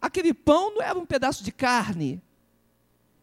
aquele 0.04 0.34
pão 0.34 0.76
não 0.76 0.82
era 0.82 1.00
um 1.00 1.06
pedaço 1.06 1.42
de 1.46 1.52
carne. 1.52 2.22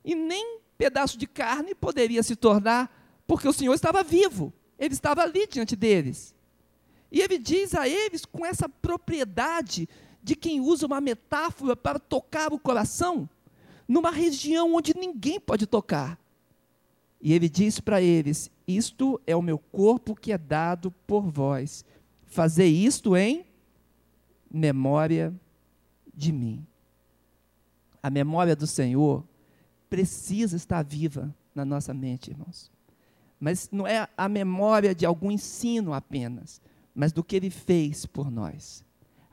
E 0.03 0.15
nem 0.15 0.61
pedaço 0.79 1.19
de 1.19 1.27
carne 1.27 1.75
poderia 1.75 2.23
se 2.23 2.35
tornar, 2.35 2.91
porque 3.27 3.47
o 3.47 3.53
Senhor 3.53 3.75
estava 3.75 4.03
vivo. 4.03 4.51
Ele 4.79 4.95
estava 4.95 5.23
ali 5.23 5.47
diante 5.47 5.77
deles. 5.77 6.35
E 7.13 7.21
ele 7.21 7.37
diz 7.37 7.75
a 7.75 7.87
eles 7.87 8.25
com 8.25 8.47
essa 8.47 8.67
propriedade 8.67 9.87
de 10.23 10.35
quem 10.35 10.59
usa 10.59 10.87
uma 10.87 11.03
metáfora 11.03 11.77
para 11.77 11.99
tocar 11.99 12.51
o 12.51 12.59
coração, 12.59 13.29
numa 13.87 14.11
região 14.11 14.75
onde 14.75 14.97
ninguém 14.97 15.39
pode 15.39 15.67
tocar. 15.67 16.19
E 17.21 17.35
ele 17.35 17.51
diz 17.51 17.79
para 17.79 18.01
eles: 18.01 18.51
Isto 18.67 19.21
é 19.27 19.37
o 19.37 19.43
meu 19.43 19.59
corpo 19.59 20.15
que 20.15 20.33
é 20.33 20.39
dado 20.39 20.91
por 21.07 21.29
vós. 21.29 21.85
Fazer 22.27 22.67
isto 22.67 23.15
em 23.15 23.45
memória 24.51 25.35
de 26.15 26.33
mim. 26.33 26.67
A 28.03 28.11
memória 28.11 28.57
do 28.57 28.67
Senhor 28.67 29.25
precisa 29.89 30.57
estar 30.57 30.83
viva 30.83 31.35
na 31.55 31.65
nossa 31.65 31.93
mente, 31.93 32.31
irmãos. 32.31 32.71
Mas 33.39 33.69
não 33.73 33.87
é 33.87 34.09
a 34.17 34.29
memória 34.29 34.95
de 34.95 35.07
algum 35.07 35.31
ensino 35.31 35.93
apenas, 35.93 36.61
mas 36.95 37.13
do 37.13 37.25
que 37.25 37.37
ele 37.37 37.51
fez 37.51 38.07
por 38.07 38.31
nós. 38.31 38.85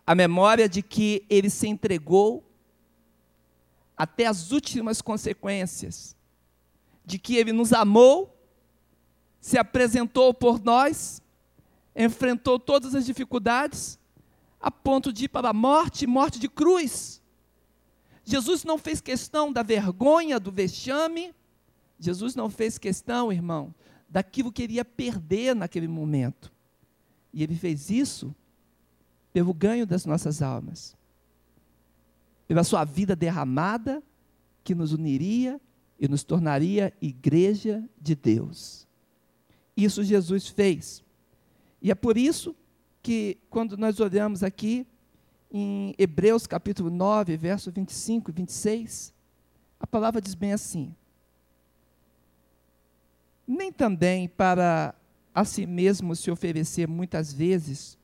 A 0.05 0.15
memória 0.15 0.69
de 0.69 0.81
que 0.81 1.25
ele 1.29 1.49
se 1.49 1.67
entregou 1.67 2.43
até 3.95 4.25
as 4.25 4.51
últimas 4.51 5.01
consequências, 5.01 6.15
de 7.05 7.17
que 7.17 7.35
ele 7.35 7.51
nos 7.51 7.73
amou, 7.73 8.33
se 9.41 9.57
apresentou 9.57 10.33
por 10.33 10.63
nós, 10.63 11.21
enfrentou 11.95 12.59
todas 12.59 12.93
as 12.93 13.05
dificuldades, 13.05 13.99
a 14.59 14.69
ponto 14.69 15.11
de 15.11 15.25
ir 15.25 15.27
para 15.29 15.49
a 15.49 15.53
morte 15.53 16.05
morte 16.05 16.39
de 16.39 16.47
cruz. 16.47 17.21
Jesus 18.27 18.65
não 18.65 18.77
fez 18.77 18.99
questão 18.99 19.53
da 19.53 19.63
vergonha, 19.63 20.37
do 20.37 20.51
vexame, 20.51 21.33
Jesus 21.97 22.35
não 22.35 22.49
fez 22.49 22.77
questão, 22.77 23.31
irmão, 23.31 23.73
daquilo 24.09 24.51
que 24.51 24.63
ele 24.63 24.73
ia 24.73 24.83
perder 24.83 25.55
naquele 25.55 25.87
momento. 25.87 26.51
E 27.31 27.41
ele 27.41 27.55
fez 27.55 27.89
isso 27.89 28.35
pelo 29.31 29.53
ganho 29.53 29.87
das 29.87 30.05
nossas 30.05 30.41
almas, 30.41 30.93
pela 32.49 32.65
sua 32.65 32.83
vida 32.83 33.15
derramada, 33.15 34.03
que 34.61 34.75
nos 34.75 34.91
uniria 34.91 35.57
e 35.97 36.05
nos 36.05 36.21
tornaria 36.21 36.93
igreja 37.01 37.81
de 37.97 38.13
Deus. 38.13 38.85
Isso 39.75 40.03
Jesus 40.03 40.49
fez. 40.49 41.01
E 41.81 41.91
é 41.91 41.95
por 41.95 42.17
isso 42.17 42.53
que, 43.01 43.37
quando 43.49 43.77
nós 43.77 44.01
olhamos 44.01 44.43
aqui 44.43 44.85
em 45.51 45.95
Hebreus 45.97 46.45
capítulo 46.45 46.89
9, 46.89 47.37
verso 47.37 47.71
25 47.71 48.31
e 48.31 48.33
26, 48.33 49.13
a 49.79 49.87
palavra 49.87 50.21
diz 50.21 50.35
bem 50.35 50.53
assim: 50.53 50.93
Nem 53.47 53.71
também 53.71 54.27
para 54.27 54.93
a 55.33 55.45
si 55.45 55.65
mesmo 55.65 56.15
se 56.15 56.31
oferecer 56.31 56.87
muitas 56.87 57.31
vezes, 57.31 57.97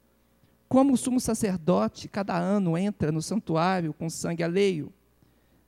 como 0.69 0.93
o 0.93 0.97
sumo 0.97 1.19
sacerdote 1.19 2.07
cada 2.07 2.37
ano 2.37 2.77
entra 2.77 3.11
no 3.11 3.21
santuário 3.21 3.93
com 3.93 4.09
sangue 4.09 4.43
alheio. 4.43 4.93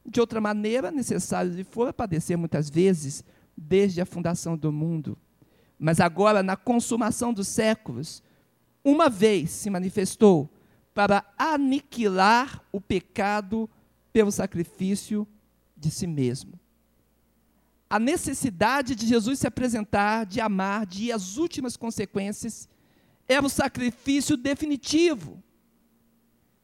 De 0.05 0.20
outra 0.20 0.39
maneira, 0.39 0.91
necessário 0.91 1.51
lhe 1.51 1.63
for 1.63 1.91
padecer 1.91 2.38
muitas 2.38 2.70
vezes, 2.70 3.24
desde 3.58 4.00
a 4.00 4.05
fundação 4.05 4.55
do 4.55 4.72
mundo. 4.72 5.17
Mas 5.79 6.00
agora, 6.00 6.44
na 6.44 6.55
consumação 6.55 7.34
dos 7.34 7.48
séculos, 7.48 8.22
uma 8.84 9.10
vez 9.10 9.50
se 9.50 9.70
manifestou 9.70 10.50
para 10.95 11.23
aniquilar 11.37 12.63
o 12.71 12.81
pecado 12.81 13.69
pelo 14.11 14.31
sacrifício 14.31 15.27
de 15.77 15.91
si 15.91 16.07
mesmo 16.07 16.59
a 17.89 17.99
necessidade 17.99 18.95
de 18.95 19.05
Jesus 19.05 19.39
se 19.39 19.47
apresentar, 19.47 20.25
de 20.25 20.41
amar, 20.41 20.85
de 20.85 21.05
ir 21.05 21.11
às 21.11 21.37
últimas 21.37 21.77
consequências, 21.77 22.67
era 23.27 23.45
o 23.45 23.49
sacrifício 23.49 24.35
definitivo. 24.35 25.41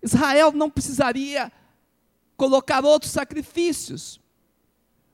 Israel 0.01 0.51
não 0.51 0.69
precisaria 0.69 1.51
colocar 2.35 2.83
outros 2.83 3.11
sacrifícios. 3.11 4.19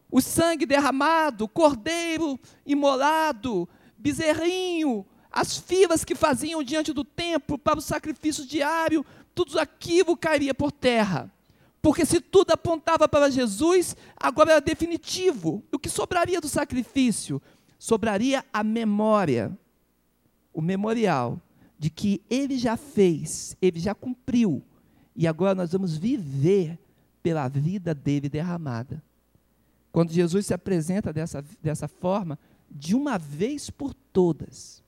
O 0.10 0.22
sangue 0.22 0.66
derramado, 0.66 1.48
cordeiro 1.48 2.40
imolado, 2.66 3.68
bezerrinho, 3.98 5.06
as 5.38 5.56
filas 5.56 6.04
que 6.04 6.16
faziam 6.16 6.64
diante 6.64 6.92
do 6.92 7.04
templo 7.04 7.60
para 7.60 7.78
o 7.78 7.82
sacrifício 7.82 8.44
diário, 8.44 9.06
tudo 9.36 9.60
aquilo 9.60 10.18
cairia 10.18 10.52
por 10.52 10.72
terra. 10.72 11.32
Porque 11.80 12.08
se 12.08 12.20
tudo 12.20 12.54
apontava 12.54 13.08
para 13.08 13.30
Jesus, 13.30 13.96
agora 14.16 14.54
era 14.54 14.62
definitivo. 14.62 15.64
O 15.72 15.78
que 15.78 15.90
sobraria 15.90 16.42
do 16.42 16.50
sacrifício? 16.50 17.40
Sobraria 17.78 18.44
a 18.52 18.64
memória, 18.64 19.56
o 20.52 20.60
memorial 20.60 21.40
de 21.78 21.92
que 21.92 22.20
ele 22.28 22.58
já 22.58 22.76
fez, 22.76 23.56
ele 23.62 23.80
já 23.80 23.94
cumpriu, 23.94 24.64
e 25.16 25.28
agora 25.28 25.54
nós 25.54 25.72
vamos 25.72 25.96
viver 25.96 26.80
pela 27.22 27.48
vida 27.48 27.94
dele 27.94 28.28
derramada. 28.28 29.04
Quando 29.92 30.12
Jesus 30.12 30.48
se 30.48 30.54
apresenta 30.56 31.14
dessa, 31.14 31.46
dessa 31.62 31.88
forma, 31.88 32.40
de 32.72 32.96
uma 32.96 33.20
vez 33.20 33.70
por 33.70 33.94
todas, 33.94 34.84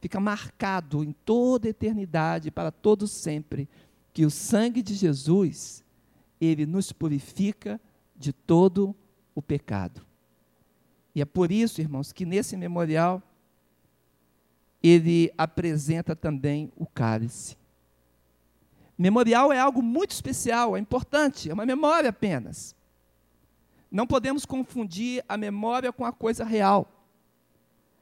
fica 0.00 0.20
marcado 0.20 1.02
em 1.02 1.12
toda 1.12 1.68
a 1.68 1.70
eternidade, 1.70 2.50
para 2.50 2.70
todo 2.70 3.06
sempre, 3.06 3.68
que 4.12 4.24
o 4.24 4.30
sangue 4.30 4.82
de 4.82 4.94
Jesus 4.94 5.84
ele 6.40 6.66
nos 6.66 6.92
purifica 6.92 7.80
de 8.16 8.32
todo 8.32 8.94
o 9.34 9.42
pecado. 9.42 10.04
E 11.14 11.20
é 11.20 11.24
por 11.24 11.50
isso, 11.50 11.80
irmãos, 11.80 12.12
que 12.12 12.24
nesse 12.24 12.56
memorial 12.56 13.22
ele 14.82 15.32
apresenta 15.36 16.14
também 16.14 16.72
o 16.76 16.86
cálice. 16.86 17.56
Memorial 18.96 19.52
é 19.52 19.58
algo 19.58 19.82
muito 19.82 20.12
especial, 20.12 20.76
é 20.76 20.80
importante, 20.80 21.50
é 21.50 21.54
uma 21.54 21.66
memória 21.66 22.10
apenas. 22.10 22.74
Não 23.90 24.06
podemos 24.06 24.44
confundir 24.44 25.24
a 25.28 25.36
memória 25.36 25.92
com 25.92 26.04
a 26.04 26.12
coisa 26.12 26.44
real. 26.44 26.97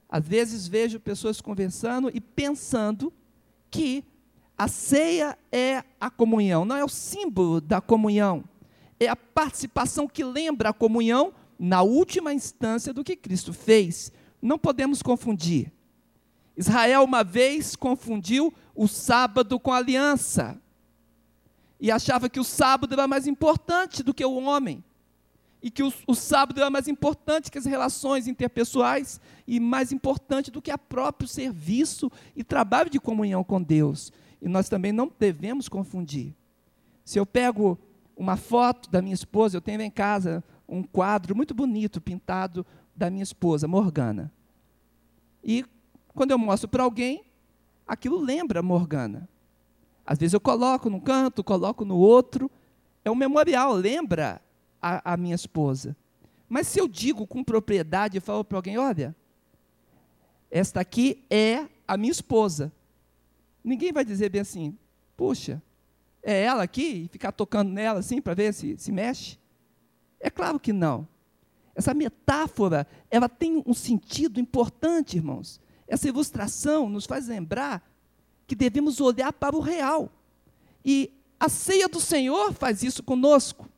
Às 0.09 0.25
vezes 0.25 0.67
vejo 0.67 0.99
pessoas 0.99 1.41
conversando 1.41 2.09
e 2.13 2.21
pensando 2.21 3.11
que 3.69 4.03
a 4.57 4.67
ceia 4.67 5.37
é 5.51 5.83
a 5.99 6.09
comunhão, 6.09 6.65
não 6.65 6.75
é 6.75 6.83
o 6.83 6.89
símbolo 6.89 7.61
da 7.61 7.79
comunhão, 7.79 8.43
é 8.99 9.07
a 9.07 9.15
participação 9.15 10.07
que 10.07 10.23
lembra 10.23 10.69
a 10.69 10.73
comunhão 10.73 11.33
na 11.59 11.81
última 11.81 12.33
instância 12.33 12.93
do 12.93 13.03
que 13.03 13.15
Cristo 13.15 13.53
fez. 13.53 14.11
Não 14.41 14.57
podemos 14.57 15.01
confundir. 15.01 15.71
Israel 16.55 17.03
uma 17.03 17.23
vez 17.23 17.75
confundiu 17.75 18.53
o 18.73 18.87
sábado 18.87 19.59
com 19.59 19.71
a 19.71 19.77
aliança 19.77 20.59
e 21.79 21.91
achava 21.91 22.29
que 22.29 22.39
o 22.39 22.43
sábado 22.43 22.93
era 22.93 23.07
mais 23.07 23.27
importante 23.27 24.01
do 24.01 24.13
que 24.13 24.25
o 24.25 24.35
homem 24.35 24.83
e 25.67 25.69
que 25.69 25.83
o, 25.83 25.91
o 26.07 26.15
sábado 26.15 26.61
era 26.61 26.69
mais 26.69 26.87
importante 26.87 27.51
que 27.51 27.57
as 27.57 27.65
relações 27.65 28.25
interpessoais 28.25 29.19
e 29.45 29.59
mais 29.59 29.91
importante 29.91 30.49
do 30.49 30.61
que 30.61 30.71
o 30.71 30.77
próprio 30.77 31.27
serviço 31.27 32.09
e 32.33 32.41
trabalho 32.41 32.89
de 32.89 33.01
comunhão 33.01 33.43
com 33.43 33.61
Deus. 33.61 34.13
E 34.41 34.47
nós 34.47 34.69
também 34.69 34.93
não 34.93 35.11
devemos 35.19 35.67
confundir. 35.67 36.33
Se 37.03 37.19
eu 37.19 37.25
pego 37.25 37.77
uma 38.15 38.37
foto 38.37 38.89
da 38.89 39.01
minha 39.01 39.13
esposa, 39.13 39.57
eu 39.57 39.61
tenho 39.61 39.81
em 39.81 39.91
casa 39.91 40.41
um 40.69 40.81
quadro 40.81 41.35
muito 41.35 41.53
bonito 41.53 41.99
pintado 41.99 42.65
da 42.95 43.09
minha 43.09 43.23
esposa, 43.23 43.67
Morgana. 43.67 44.31
E 45.43 45.65
quando 46.15 46.31
eu 46.31 46.37
mostro 46.37 46.69
para 46.69 46.83
alguém, 46.83 47.25
aquilo 47.85 48.21
lembra 48.21 48.63
Morgana. 48.63 49.27
Às 50.05 50.17
vezes 50.17 50.33
eu 50.33 50.39
coloco 50.39 50.89
num 50.89 51.01
canto, 51.01 51.43
coloco 51.43 51.83
no 51.83 51.97
outro. 51.97 52.49
É 53.03 53.11
um 53.11 53.15
memorial, 53.15 53.73
lembra 53.73 54.41
a, 54.81 55.13
a 55.13 55.17
minha 55.17 55.35
esposa. 55.35 55.95
Mas 56.47 56.67
se 56.67 56.79
eu 56.79 56.87
digo 56.87 57.27
com 57.27 57.43
propriedade, 57.43 58.17
eu 58.17 58.21
falo 58.21 58.43
para 58.43 58.57
alguém: 58.57 58.77
olha, 58.77 59.15
esta 60.49 60.79
aqui 60.79 61.23
é 61.29 61.67
a 61.87 61.97
minha 61.97 62.11
esposa. 62.11 62.71
Ninguém 63.63 63.91
vai 63.91 64.05
dizer 64.05 64.29
bem 64.29 64.41
assim, 64.41 64.77
puxa, 65.15 65.61
é 66.23 66.43
ela 66.43 66.63
aqui? 66.63 67.05
E 67.05 67.07
ficar 67.09 67.31
tocando 67.31 67.71
nela 67.71 67.99
assim 67.99 68.21
para 68.21 68.33
ver 68.33 68.53
se 68.53 68.77
se 68.77 68.91
mexe? 68.91 69.37
É 70.19 70.29
claro 70.29 70.59
que 70.59 70.71
não. 70.71 71.07
Essa 71.75 71.93
metáfora, 71.93 72.87
ela 73.11 73.29
tem 73.29 73.61
um 73.65 73.73
sentido 73.73 74.39
importante, 74.39 75.17
irmãos. 75.17 75.61
Essa 75.87 76.07
ilustração 76.07 76.89
nos 76.89 77.05
faz 77.05 77.27
lembrar 77.27 77.87
que 78.47 78.55
devemos 78.55 78.99
olhar 78.99 79.31
para 79.31 79.55
o 79.55 79.59
real. 79.59 80.11
E 80.83 81.13
a 81.39 81.49
ceia 81.49 81.87
do 81.87 81.99
Senhor 81.99 82.53
faz 82.53 82.81
isso 82.81 83.03
conosco 83.03 83.69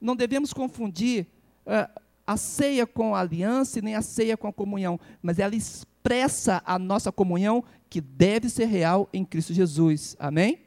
não 0.00 0.16
devemos 0.16 0.52
confundir 0.52 1.26
uh, 1.66 2.00
a 2.30 2.36
ceia 2.36 2.86
com 2.86 3.12
a 3.12 3.20
aliança 3.20 3.80
e 3.80 3.82
nem 3.82 3.96
a 3.96 4.02
ceia 4.02 4.36
com 4.36 4.46
a 4.46 4.52
comunhão, 4.52 5.00
mas 5.20 5.40
ela 5.40 5.56
expressa 5.56 6.62
a 6.64 6.78
nossa 6.78 7.10
comunhão 7.10 7.64
que 7.88 8.00
deve 8.00 8.48
ser 8.48 8.66
real 8.66 9.08
em 9.12 9.24
Cristo 9.24 9.52
Jesus. 9.52 10.14
Amém? 10.16 10.60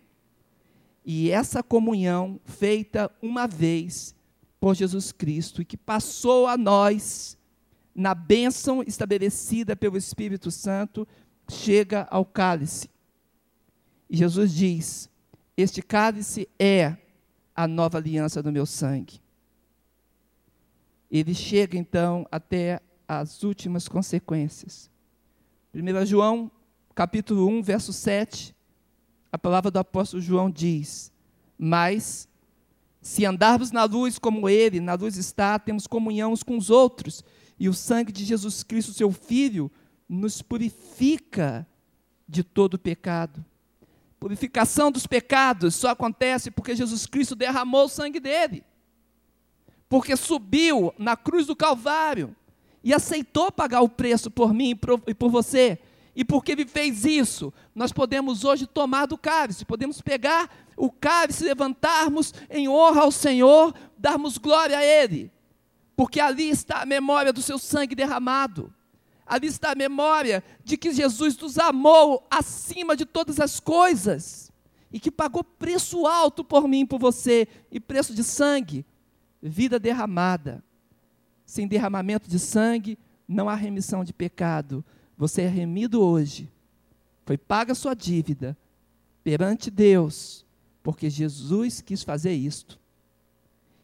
E 1.06 1.32
essa 1.32 1.64
comunhão 1.64 2.38
feita 2.44 3.10
uma 3.22 3.48
vez 3.48 4.14
por 4.60 4.76
Jesus 4.76 5.14
Cristo 5.14 5.62
e 5.62 5.66
que 5.66 5.78
passou 5.78 6.48
a 6.48 6.58
nós 6.58 7.38
na 7.96 8.14
bênção 8.14 8.84
estabelecida 8.84 9.74
pelo 9.74 9.98
Espírito 9.98 10.52
Santo, 10.52 11.08
chega 11.50 12.08
ao 12.12 12.26
cálice. 12.26 12.90
E 14.10 14.18
Jesus 14.18 14.54
diz: 14.54 15.10
Este 15.56 15.82
cálice 15.82 16.50
é 16.60 16.98
a 17.56 17.68
nova 17.70 18.00
aliança 18.00 18.44
do 18.44 18.52
meu 18.52 18.66
sangue 18.66 19.23
ele 21.20 21.36
chega 21.36 21.78
então 21.78 22.26
até 22.32 22.82
as 23.08 23.44
últimas 23.44 23.88
consequências. 23.88 24.90
1 25.72 26.06
João, 26.08 26.52
capítulo 26.96 27.48
1, 27.48 27.62
verso 27.62 27.94
7, 27.94 28.56
a 29.32 29.38
palavra 29.38 29.70
do 29.70 29.78
apóstolo 29.78 30.24
João 30.24 30.50
diz: 30.50 31.12
Mas, 31.56 32.28
se 33.00 33.26
andarmos 33.26 33.72
na 33.72 33.84
luz 33.84 34.18
como 34.18 34.50
ele, 34.50 34.80
na 34.80 34.96
luz 34.96 35.16
está, 35.16 35.60
temos 35.60 35.86
comunhão 35.86 36.34
uns 36.34 36.42
com 36.42 36.58
os 36.58 36.72
outros, 36.72 37.24
e 37.60 37.70
o 37.70 37.76
sangue 37.76 38.12
de 38.12 38.26
Jesus 38.26 38.64
Cristo, 38.64 38.92
seu 38.92 39.12
Filho, 39.12 39.72
nos 40.10 40.42
purifica 40.42 41.68
de 42.28 42.44
todo 42.44 42.80
pecado. 42.80 43.46
Purificação 44.20 44.92
dos 44.92 45.06
pecados 45.06 45.76
só 45.76 45.90
acontece 45.90 46.50
porque 46.50 46.76
Jesus 46.76 47.06
Cristo 47.06 47.36
derramou 47.36 47.86
o 47.86 47.90
sangue 47.90 48.20
dele 48.20 48.64
porque 49.94 50.18
subiu 50.18 50.92
na 50.98 51.16
cruz 51.16 51.46
do 51.46 51.56
Calvário 51.56 52.36
e 52.84 52.92
aceitou 52.92 53.52
pagar 53.52 53.82
o 53.82 53.88
preço 53.88 54.32
por 54.32 54.52
mim 54.52 54.76
e 55.06 55.14
por 55.14 55.30
você. 55.30 55.78
E 56.16 56.26
porque 56.26 56.52
ele 56.52 56.66
fez 56.66 57.06
isso, 57.06 57.54
nós 57.76 57.92
podemos 57.92 58.44
hoje 58.44 58.66
tomar 58.66 59.06
do 59.06 59.20
cálice, 59.20 59.64
podemos 59.64 60.02
pegar 60.02 60.50
o 60.76 60.90
cálice, 60.90 61.44
levantarmos 61.44 62.34
em 62.50 62.68
honra 62.68 63.02
ao 63.02 63.12
Senhor, 63.12 63.72
darmos 63.96 64.40
glória 64.40 64.80
a 64.80 64.84
Ele, 64.84 65.32
porque 65.96 66.20
ali 66.20 66.50
está 66.50 66.82
a 66.82 66.88
memória 66.88 67.32
do 67.32 67.44
seu 67.44 67.60
sangue 67.60 67.94
derramado, 67.94 68.74
ali 69.28 69.46
está 69.46 69.74
a 69.74 69.76
memória 69.76 70.44
de 70.64 70.76
que 70.76 70.92
Jesus 70.92 71.38
nos 71.38 71.60
amou 71.60 72.26
acima 72.32 72.96
de 72.96 73.06
todas 73.06 73.40
as 73.40 73.60
coisas 73.60 74.52
e 74.92 75.00
que 75.00 75.12
pagou 75.12 75.44
preço 75.44 76.08
alto 76.08 76.44
por 76.44 76.68
mim 76.68 76.84
por 76.84 76.98
você, 77.00 77.48
e 77.72 77.80
preço 77.80 78.16
de 78.16 78.24
sangue, 78.24 78.84
vida 79.50 79.78
derramada. 79.78 80.64
Sem 81.46 81.68
derramamento 81.68 82.30
de 82.30 82.40
sangue, 82.40 82.98
não 83.28 83.50
há 83.50 83.56
remissão 83.56 84.04
de 84.04 84.14
pecado. 84.14 84.84
Você 85.18 85.42
é 85.42 85.48
remido 85.48 86.02
hoje. 86.02 86.50
Foi 87.26 87.38
paga 87.38 87.76
sua 87.76 87.94
dívida 87.94 88.58
perante 89.24 89.70
Deus, 89.70 90.46
porque 90.82 91.10
Jesus 91.10 91.82
quis 91.82 92.04
fazer 92.04 92.34
isto. 92.34 92.80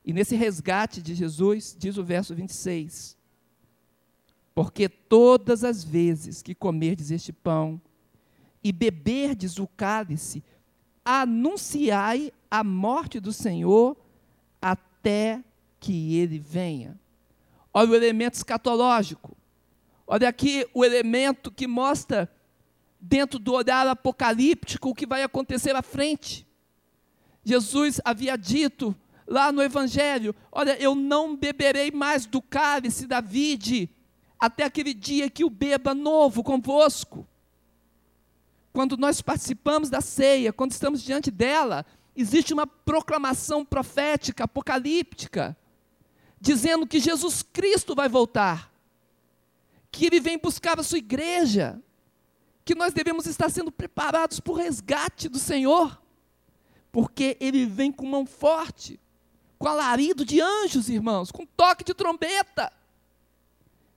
E 0.06 0.14
nesse 0.14 0.36
resgate 0.36 1.02
de 1.02 1.14
Jesus, 1.14 1.76
diz 1.78 1.98
o 1.98 2.04
verso 2.04 2.34
26, 2.34 3.18
porque 4.56 4.90
todas 4.90 5.64
as 5.64 5.84
vezes 5.84 6.42
que 6.42 6.56
comerdes 6.56 7.12
este 7.12 7.32
pão 7.32 7.80
e 8.64 8.72
beberdes 8.72 9.58
o 9.60 9.68
cálice, 9.68 10.44
anunciai 11.06 12.34
a 12.52 12.64
morte 12.64 13.20
do 13.20 13.32
Senhor 13.32 13.96
até 14.62 15.44
que 15.80 16.18
ele 16.18 16.40
venha. 16.40 17.00
Olha 17.74 17.92
o 17.92 17.96
elemento 17.96 18.36
escatológico. 18.36 19.38
Olha 20.06 20.28
aqui 20.28 20.68
o 20.74 20.84
elemento 20.84 21.52
que 21.52 21.68
mostra, 21.68 22.30
dentro 23.00 23.38
do 23.40 23.54
olhar 23.54 23.88
apocalíptico, 23.88 24.90
o 24.90 24.96
que 24.96 25.06
vai 25.06 25.24
acontecer 25.24 25.76
à 25.76 25.82
frente. 25.82 26.48
Jesus 27.44 28.02
havia 28.04 28.36
dito 28.36 28.96
lá 29.28 29.52
no 29.52 29.62
Evangelho: 29.62 30.36
Olha, 30.52 30.76
eu 30.82 30.96
não 30.96 31.36
beberei 31.36 31.92
mais 31.92 32.26
do 32.26 32.42
cálice 32.42 33.06
da 33.06 33.22
vide, 33.22 33.90
até 34.40 34.64
aquele 34.64 34.94
dia 34.94 35.30
que 35.30 35.46
o 35.46 35.50
beba 35.50 35.94
novo 35.94 36.44
convosco. 36.44 37.28
Quando 38.74 38.98
nós 38.98 39.22
participamos 39.22 39.90
da 39.90 40.02
ceia, 40.02 40.52
quando 40.52 40.72
estamos 40.72 41.04
diante 41.04 41.30
dela, 41.30 41.86
existe 42.16 42.54
uma 42.54 42.66
proclamação 42.66 43.64
profética, 43.64 44.44
apocalíptica 44.44 45.56
dizendo 46.40 46.88
que 46.88 47.00
Jesus 47.00 47.44
Cristo 47.44 47.94
vai 47.94 48.08
voltar, 48.08 48.72
que 49.92 50.06
Ele 50.06 50.20
vem 50.20 50.38
buscar 50.38 50.80
a 50.80 50.84
sua 50.84 51.00
igreja, 51.00 51.82
que 52.64 52.76
nós 52.76 52.94
devemos 52.94 53.26
estar 53.26 53.50
sendo 53.50 53.72
preparados 53.72 54.40
para 54.40 54.54
o 54.54 54.56
resgate 54.56 55.28
do 55.28 55.40
Senhor, 55.40 56.02
porque 56.92 57.36
Ele 57.40 57.66
vem 57.66 57.92
com 57.92 58.06
mão 58.06 58.26
forte, 58.26 59.00
com 59.58 59.68
alarido 59.68 60.24
de 60.24 60.40
anjos, 60.40 60.90
irmãos, 60.90 61.32
com 61.32 61.46
toque 61.46 61.84
de 61.84 61.94
trombeta. 61.94 62.72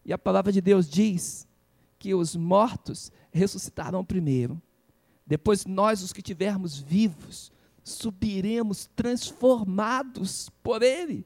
E 0.05 0.13
a 0.13 0.19
palavra 0.19 0.51
de 0.51 0.61
Deus 0.61 0.89
diz 0.89 1.47
que 1.99 2.15
os 2.15 2.35
mortos 2.35 3.13
ressuscitarão 3.31 4.05
primeiro. 4.05 4.61
Depois 5.25 5.65
nós, 5.65 6.03
os 6.03 6.13
que 6.13 6.21
tivermos 6.21 6.77
vivos, 6.77 7.53
subiremos 7.85 8.91
transformados 8.97 10.51
por 10.63 10.83
Ele 10.83 11.25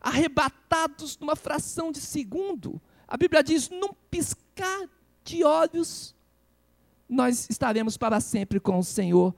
arrebatados 0.00 1.18
numa 1.18 1.36
fração 1.36 1.92
de 1.92 2.00
segundo. 2.00 2.80
A 3.06 3.16
Bíblia 3.16 3.42
diz: 3.42 3.68
num 3.68 3.92
piscar 4.10 4.88
de 5.24 5.44
olhos, 5.44 6.14
nós 7.08 7.48
estaremos 7.50 7.96
para 7.96 8.20
sempre 8.20 8.58
com 8.58 8.78
o 8.78 8.84
Senhor. 8.84 9.34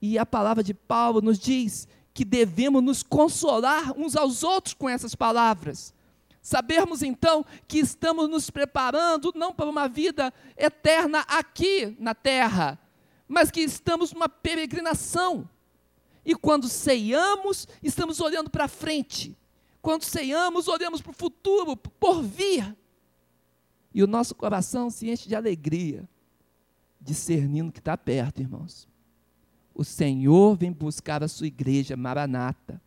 E 0.00 0.18
a 0.18 0.26
palavra 0.26 0.62
de 0.62 0.74
Paulo 0.74 1.20
nos 1.20 1.38
diz 1.38 1.86
que 2.12 2.24
devemos 2.24 2.82
nos 2.82 3.02
consolar 3.02 3.92
uns 3.96 4.16
aos 4.16 4.42
outros 4.42 4.74
com 4.74 4.88
essas 4.88 5.14
palavras. 5.14 5.94
Sabermos 6.40 7.02
então 7.02 7.44
que 7.66 7.78
estamos 7.78 8.28
nos 8.28 8.50
preparando 8.50 9.32
não 9.34 9.52
para 9.52 9.68
uma 9.68 9.88
vida 9.88 10.32
eterna 10.56 11.20
aqui 11.28 11.96
na 11.98 12.14
terra, 12.14 12.78
mas 13.26 13.50
que 13.50 13.60
estamos 13.60 14.12
numa 14.12 14.28
peregrinação. 14.28 15.48
E 16.24 16.34
quando 16.34 16.68
ceiamos, 16.68 17.66
estamos 17.82 18.20
olhando 18.20 18.48
para 18.48 18.68
frente. 18.68 19.36
Quando 19.86 20.02
ceiamos, 20.02 20.66
olhamos 20.66 21.00
para 21.00 21.12
o 21.12 21.14
futuro, 21.14 21.76
por 21.76 22.20
vir. 22.20 22.76
E 23.94 24.02
o 24.02 24.06
nosso 24.08 24.34
coração 24.34 24.90
se 24.90 25.08
enche 25.08 25.28
de 25.28 25.36
alegria, 25.36 26.08
discernindo 27.00 27.70
que 27.70 27.78
está 27.78 27.96
perto, 27.96 28.42
irmãos. 28.42 28.88
O 29.72 29.84
Senhor 29.84 30.56
vem 30.56 30.72
buscar 30.72 31.22
a 31.22 31.28
sua 31.28 31.46
igreja, 31.46 31.96
Maranata. 31.96 32.82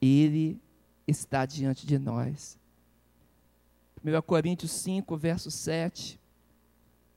Ele 0.00 0.58
está 1.06 1.44
diante 1.44 1.86
de 1.86 1.98
nós. 1.98 2.58
1 4.02 4.22
Coríntios 4.22 4.70
5, 4.70 5.14
verso 5.14 5.50
7. 5.50 6.18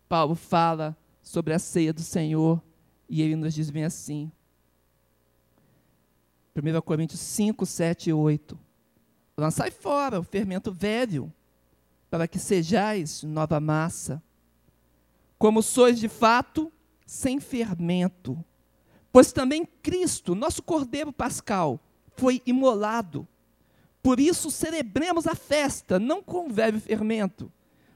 Paulo 0.10 0.36
fala 0.36 0.98
sobre 1.24 1.54
a 1.54 1.60
ceia 1.60 1.94
do 1.94 2.02
Senhor 2.02 2.62
e 3.08 3.22
ele 3.22 3.38
nos 3.38 3.54
diz 3.54 3.70
bem 3.70 3.86
assim. 3.86 4.30
1 6.54 6.82
Coríntios 6.82 7.22
5, 7.22 7.66
7 7.66 8.10
e 8.10 8.14
8. 8.14 8.71
Lançai 9.42 9.72
fora 9.72 10.20
o 10.20 10.24
fermento 10.24 10.72
velho, 10.72 11.34
para 12.12 12.28
que 12.28 12.38
sejais 12.38 13.24
nova 13.24 13.60
massa, 13.60 14.22
como 15.40 15.64
sois 15.64 16.00
de 16.00 16.08
fato, 16.08 16.72
sem 17.08 17.40
fermento. 17.40 18.38
Pois 19.12 19.32
também 19.32 19.66
Cristo, 19.66 20.36
nosso 20.36 20.62
Cordeiro 20.62 21.12
Pascal, 21.12 21.80
foi 22.16 22.40
imolado. 22.46 23.28
Por 24.04 24.20
isso 24.20 24.52
celebremos 24.52 25.26
a 25.26 25.34
festa, 25.34 25.98
não 25.98 26.22
com 26.22 26.48
velho 26.48 26.80
fermento, 26.80 27.52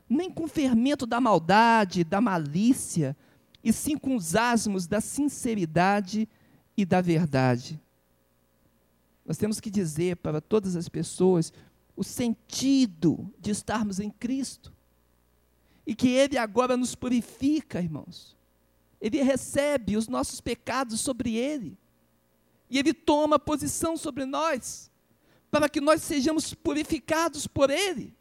nem 0.10 0.31
com 0.31 0.47
fermento 0.47 1.05
da 1.05 1.21
maldade, 1.21 2.03
da 2.03 2.19
malícia, 2.19 3.15
e 3.63 3.71
sim 3.71 3.99
com 3.99 4.15
os 4.15 4.36
asmos 4.36 4.88
da 4.88 4.99
sinceridade 4.99 6.27
e 6.75 6.84
da 6.84 7.01
verdade. 7.01 7.79
Nós 9.26 9.38
temos 9.38 9.60
que 9.60 9.72
dizer 9.72 10.18
para 10.18 10.40
todas 10.40 10.76
as 10.76 10.88
pessoas 10.88 11.52
o 11.96 12.04
sentido 12.04 13.34
de 13.40 13.52
estarmos 13.52 14.00
em 14.00 14.10
Cristo. 14.10 14.74
E 15.88 15.96
que 15.96 16.10
Ele 16.10 16.38
agora 16.38 16.78
nos 16.78 16.94
purifica, 16.94 17.82
irmãos. 17.82 18.36
Ele 19.00 19.22
recebe 19.22 19.98
os 19.98 20.08
nossos 20.08 20.42
pecados 20.42 21.00
sobre 21.02 21.36
Ele. 21.36 21.78
E 22.70 22.78
Ele 22.78 22.94
toma 22.94 23.40
posição 23.40 23.96
sobre 23.96 24.26
nós, 24.26 24.92
para 25.52 25.70
que 25.70 25.80
nós 25.80 26.02
sejamos 26.02 26.54
purificados 26.54 27.48
por 27.48 27.70
Ele. 27.70 28.14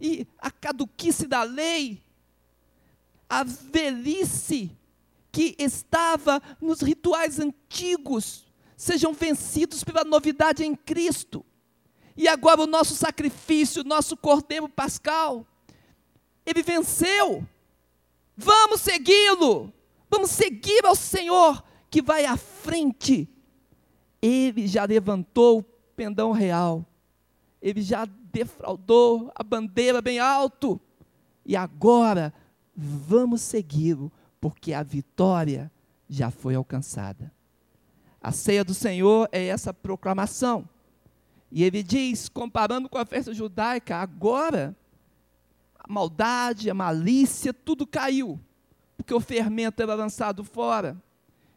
E 0.00 0.26
a 0.38 0.50
caduquice 0.50 1.26
da 1.26 1.42
lei, 1.42 2.02
a 3.28 3.44
velhice 3.44 4.76
que 5.30 5.54
estava 5.58 6.42
nos 6.60 6.80
rituais 6.80 7.38
antigos, 7.38 8.43
sejam 8.76 9.12
vencidos 9.12 9.84
pela 9.84 10.04
novidade 10.04 10.64
em 10.64 10.74
Cristo. 10.74 11.44
E 12.16 12.28
agora 12.28 12.62
o 12.62 12.66
nosso 12.66 12.94
sacrifício, 12.94 13.82
o 13.82 13.86
nosso 13.86 14.16
cordeiro 14.16 14.68
pascal, 14.68 15.46
ele 16.46 16.62
venceu. 16.62 17.46
Vamos 18.36 18.80
segui-lo. 18.80 19.72
Vamos 20.10 20.30
seguir 20.30 20.84
ao 20.84 20.94
Senhor 20.94 21.62
que 21.90 22.00
vai 22.00 22.24
à 22.24 22.36
frente. 22.36 23.28
Ele 24.22 24.66
já 24.66 24.84
levantou 24.84 25.60
o 25.60 25.62
pendão 25.96 26.32
real. 26.32 26.84
Ele 27.60 27.82
já 27.82 28.04
defraudou 28.04 29.30
a 29.34 29.42
bandeira 29.42 30.00
bem 30.00 30.18
alto. 30.18 30.80
E 31.44 31.56
agora 31.56 32.32
vamos 32.74 33.40
segui-lo, 33.42 34.10
porque 34.40 34.72
a 34.72 34.82
vitória 34.82 35.70
já 36.08 36.30
foi 36.30 36.54
alcançada. 36.54 37.33
A 38.24 38.32
ceia 38.32 38.64
do 38.64 38.72
Senhor 38.72 39.28
é 39.30 39.48
essa 39.48 39.74
proclamação. 39.74 40.66
E 41.52 41.62
ele 41.62 41.82
diz, 41.82 42.26
comparando 42.26 42.88
com 42.88 42.96
a 42.96 43.04
festa 43.04 43.34
judaica, 43.34 43.98
agora 43.98 44.74
a 45.78 45.92
maldade, 45.92 46.70
a 46.70 46.74
malícia, 46.74 47.52
tudo 47.52 47.86
caiu, 47.86 48.40
porque 48.96 49.12
o 49.12 49.20
fermento 49.20 49.82
era 49.82 49.94
lançado 49.94 50.42
fora. 50.42 50.96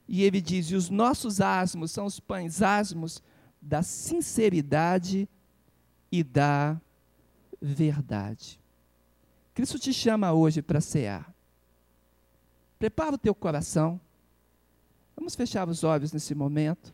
E 0.10 0.24
ele 0.24 0.42
diz: 0.42 0.70
e 0.70 0.76
os 0.76 0.90
nossos 0.90 1.40
asmos 1.40 1.92
são 1.92 2.06
os 2.06 2.20
pães 2.20 2.62
asmos 2.62 3.24
da 3.62 3.82
sinceridade 3.82 5.26
e 6.12 6.22
da 6.22 6.76
verdade. 7.62 8.60
Cristo 9.54 9.80
te 9.80 9.94
chama 9.94 10.34
hoje 10.34 10.62
para 10.62 10.82
cear. 10.82 11.34
Prepara 12.78 13.16
o 13.16 13.18
teu 13.18 13.34
coração 13.34 14.02
Vamos 15.18 15.36
fechar 15.36 15.68
os 15.68 15.84
olhos 15.84 16.14
nesse 16.14 16.36
momento. 16.36 16.94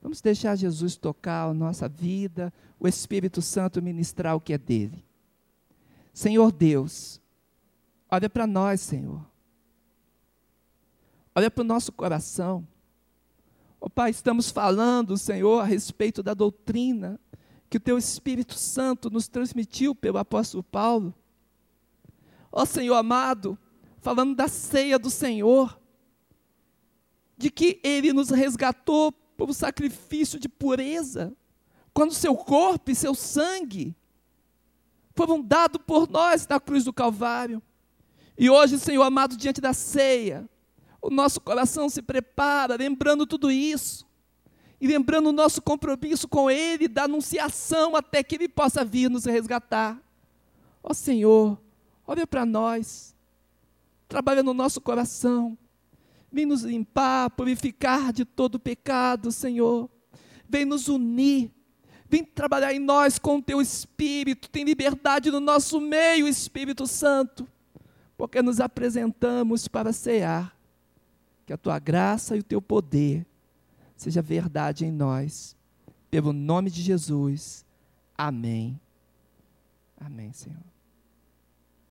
Vamos 0.00 0.20
deixar 0.22 0.56
Jesus 0.56 0.96
tocar 0.96 1.50
a 1.50 1.54
nossa 1.54 1.88
vida, 1.88 2.52
o 2.80 2.88
Espírito 2.88 3.42
Santo 3.42 3.82
ministrar 3.82 4.34
o 4.34 4.40
que 4.40 4.54
é 4.54 4.58
dele. 4.58 5.04
Senhor 6.12 6.50
Deus, 6.50 7.20
olha 8.10 8.30
para 8.30 8.46
nós, 8.46 8.80
Senhor. 8.80 9.24
Olha 11.34 11.50
para 11.50 11.62
o 11.62 11.66
nosso 11.66 11.92
coração. 11.92 12.66
Oh, 13.80 13.90
Pai, 13.90 14.10
estamos 14.10 14.50
falando, 14.50 15.16
Senhor, 15.16 15.60
a 15.60 15.64
respeito 15.64 16.22
da 16.22 16.34
doutrina 16.34 17.20
que 17.70 17.76
o 17.76 17.80
Teu 17.80 17.98
Espírito 17.98 18.54
Santo 18.54 19.10
nos 19.10 19.28
transmitiu 19.28 19.94
pelo 19.94 20.18
apóstolo 20.18 20.62
Paulo. 20.62 21.14
Ó 22.50 22.62
oh, 22.62 22.66
Senhor 22.66 22.94
amado, 22.94 23.58
falando 24.00 24.34
da 24.34 24.48
ceia 24.48 24.98
do 24.98 25.10
Senhor, 25.10 25.78
de 27.38 27.50
que 27.50 27.80
ele 27.84 28.12
nos 28.12 28.30
resgatou 28.30 29.12
por 29.12 29.48
um 29.48 29.52
sacrifício 29.52 30.40
de 30.40 30.48
pureza, 30.48 31.32
quando 31.94 32.12
seu 32.12 32.34
corpo 32.34 32.90
e 32.90 32.94
seu 32.94 33.14
sangue 33.14 33.94
foram 35.14 35.40
dados 35.40 35.80
por 35.86 36.10
nós 36.10 36.46
na 36.46 36.58
cruz 36.58 36.84
do 36.84 36.92
Calvário. 36.92 37.62
E 38.36 38.50
hoje, 38.50 38.78
Senhor 38.78 39.02
amado, 39.02 39.36
diante 39.36 39.60
da 39.60 39.72
ceia, 39.72 40.48
o 41.00 41.10
nosso 41.10 41.40
coração 41.40 41.88
se 41.88 42.02
prepara, 42.02 42.74
lembrando 42.76 43.26
tudo 43.26 43.50
isso, 43.50 44.06
e 44.80 44.86
lembrando 44.86 45.28
o 45.28 45.32
nosso 45.32 45.62
compromisso 45.62 46.28
com 46.28 46.50
Ele, 46.50 46.88
da 46.88 47.04
anunciação 47.04 47.94
até 47.94 48.22
que 48.22 48.34
Ele 48.34 48.48
possa 48.48 48.84
vir 48.84 49.08
nos 49.08 49.24
resgatar. 49.24 50.00
Ó 50.82 50.92
Senhor, 50.92 51.60
olha 52.06 52.26
para 52.26 52.44
nós, 52.44 53.14
trabalha 54.08 54.42
no 54.42 54.54
nosso 54.54 54.80
coração, 54.80 55.56
Vem 56.30 56.44
nos 56.44 56.62
limpar, 56.62 57.30
purificar 57.30 58.12
de 58.12 58.24
todo 58.24 58.58
pecado, 58.58 59.32
Senhor. 59.32 59.88
Vem 60.48 60.64
nos 60.64 60.88
unir. 60.88 61.50
Vem 62.08 62.24
trabalhar 62.24 62.72
em 62.72 62.78
nós 62.78 63.18
com 63.18 63.36
o 63.36 63.42
teu 63.42 63.60
Espírito. 63.60 64.48
Tem 64.48 64.64
liberdade 64.64 65.30
no 65.30 65.40
nosso 65.40 65.80
meio, 65.80 66.28
Espírito 66.28 66.86
Santo. 66.86 67.46
Porque 68.16 68.42
nos 68.42 68.60
apresentamos 68.60 69.68
para 69.68 69.92
cear. 69.92 70.56
Que 71.46 71.52
a 71.52 71.56
tua 71.56 71.78
graça 71.78 72.36
e 72.36 72.40
o 72.40 72.44
teu 72.44 72.60
poder 72.60 73.26
seja 73.96 74.22
verdade 74.22 74.84
em 74.84 74.92
nós. 74.92 75.56
Pelo 76.10 76.32
nome 76.32 76.70
de 76.70 76.82
Jesus. 76.82 77.64
Amém. 78.16 78.80
Amém, 79.98 80.32
Senhor. 80.32 80.67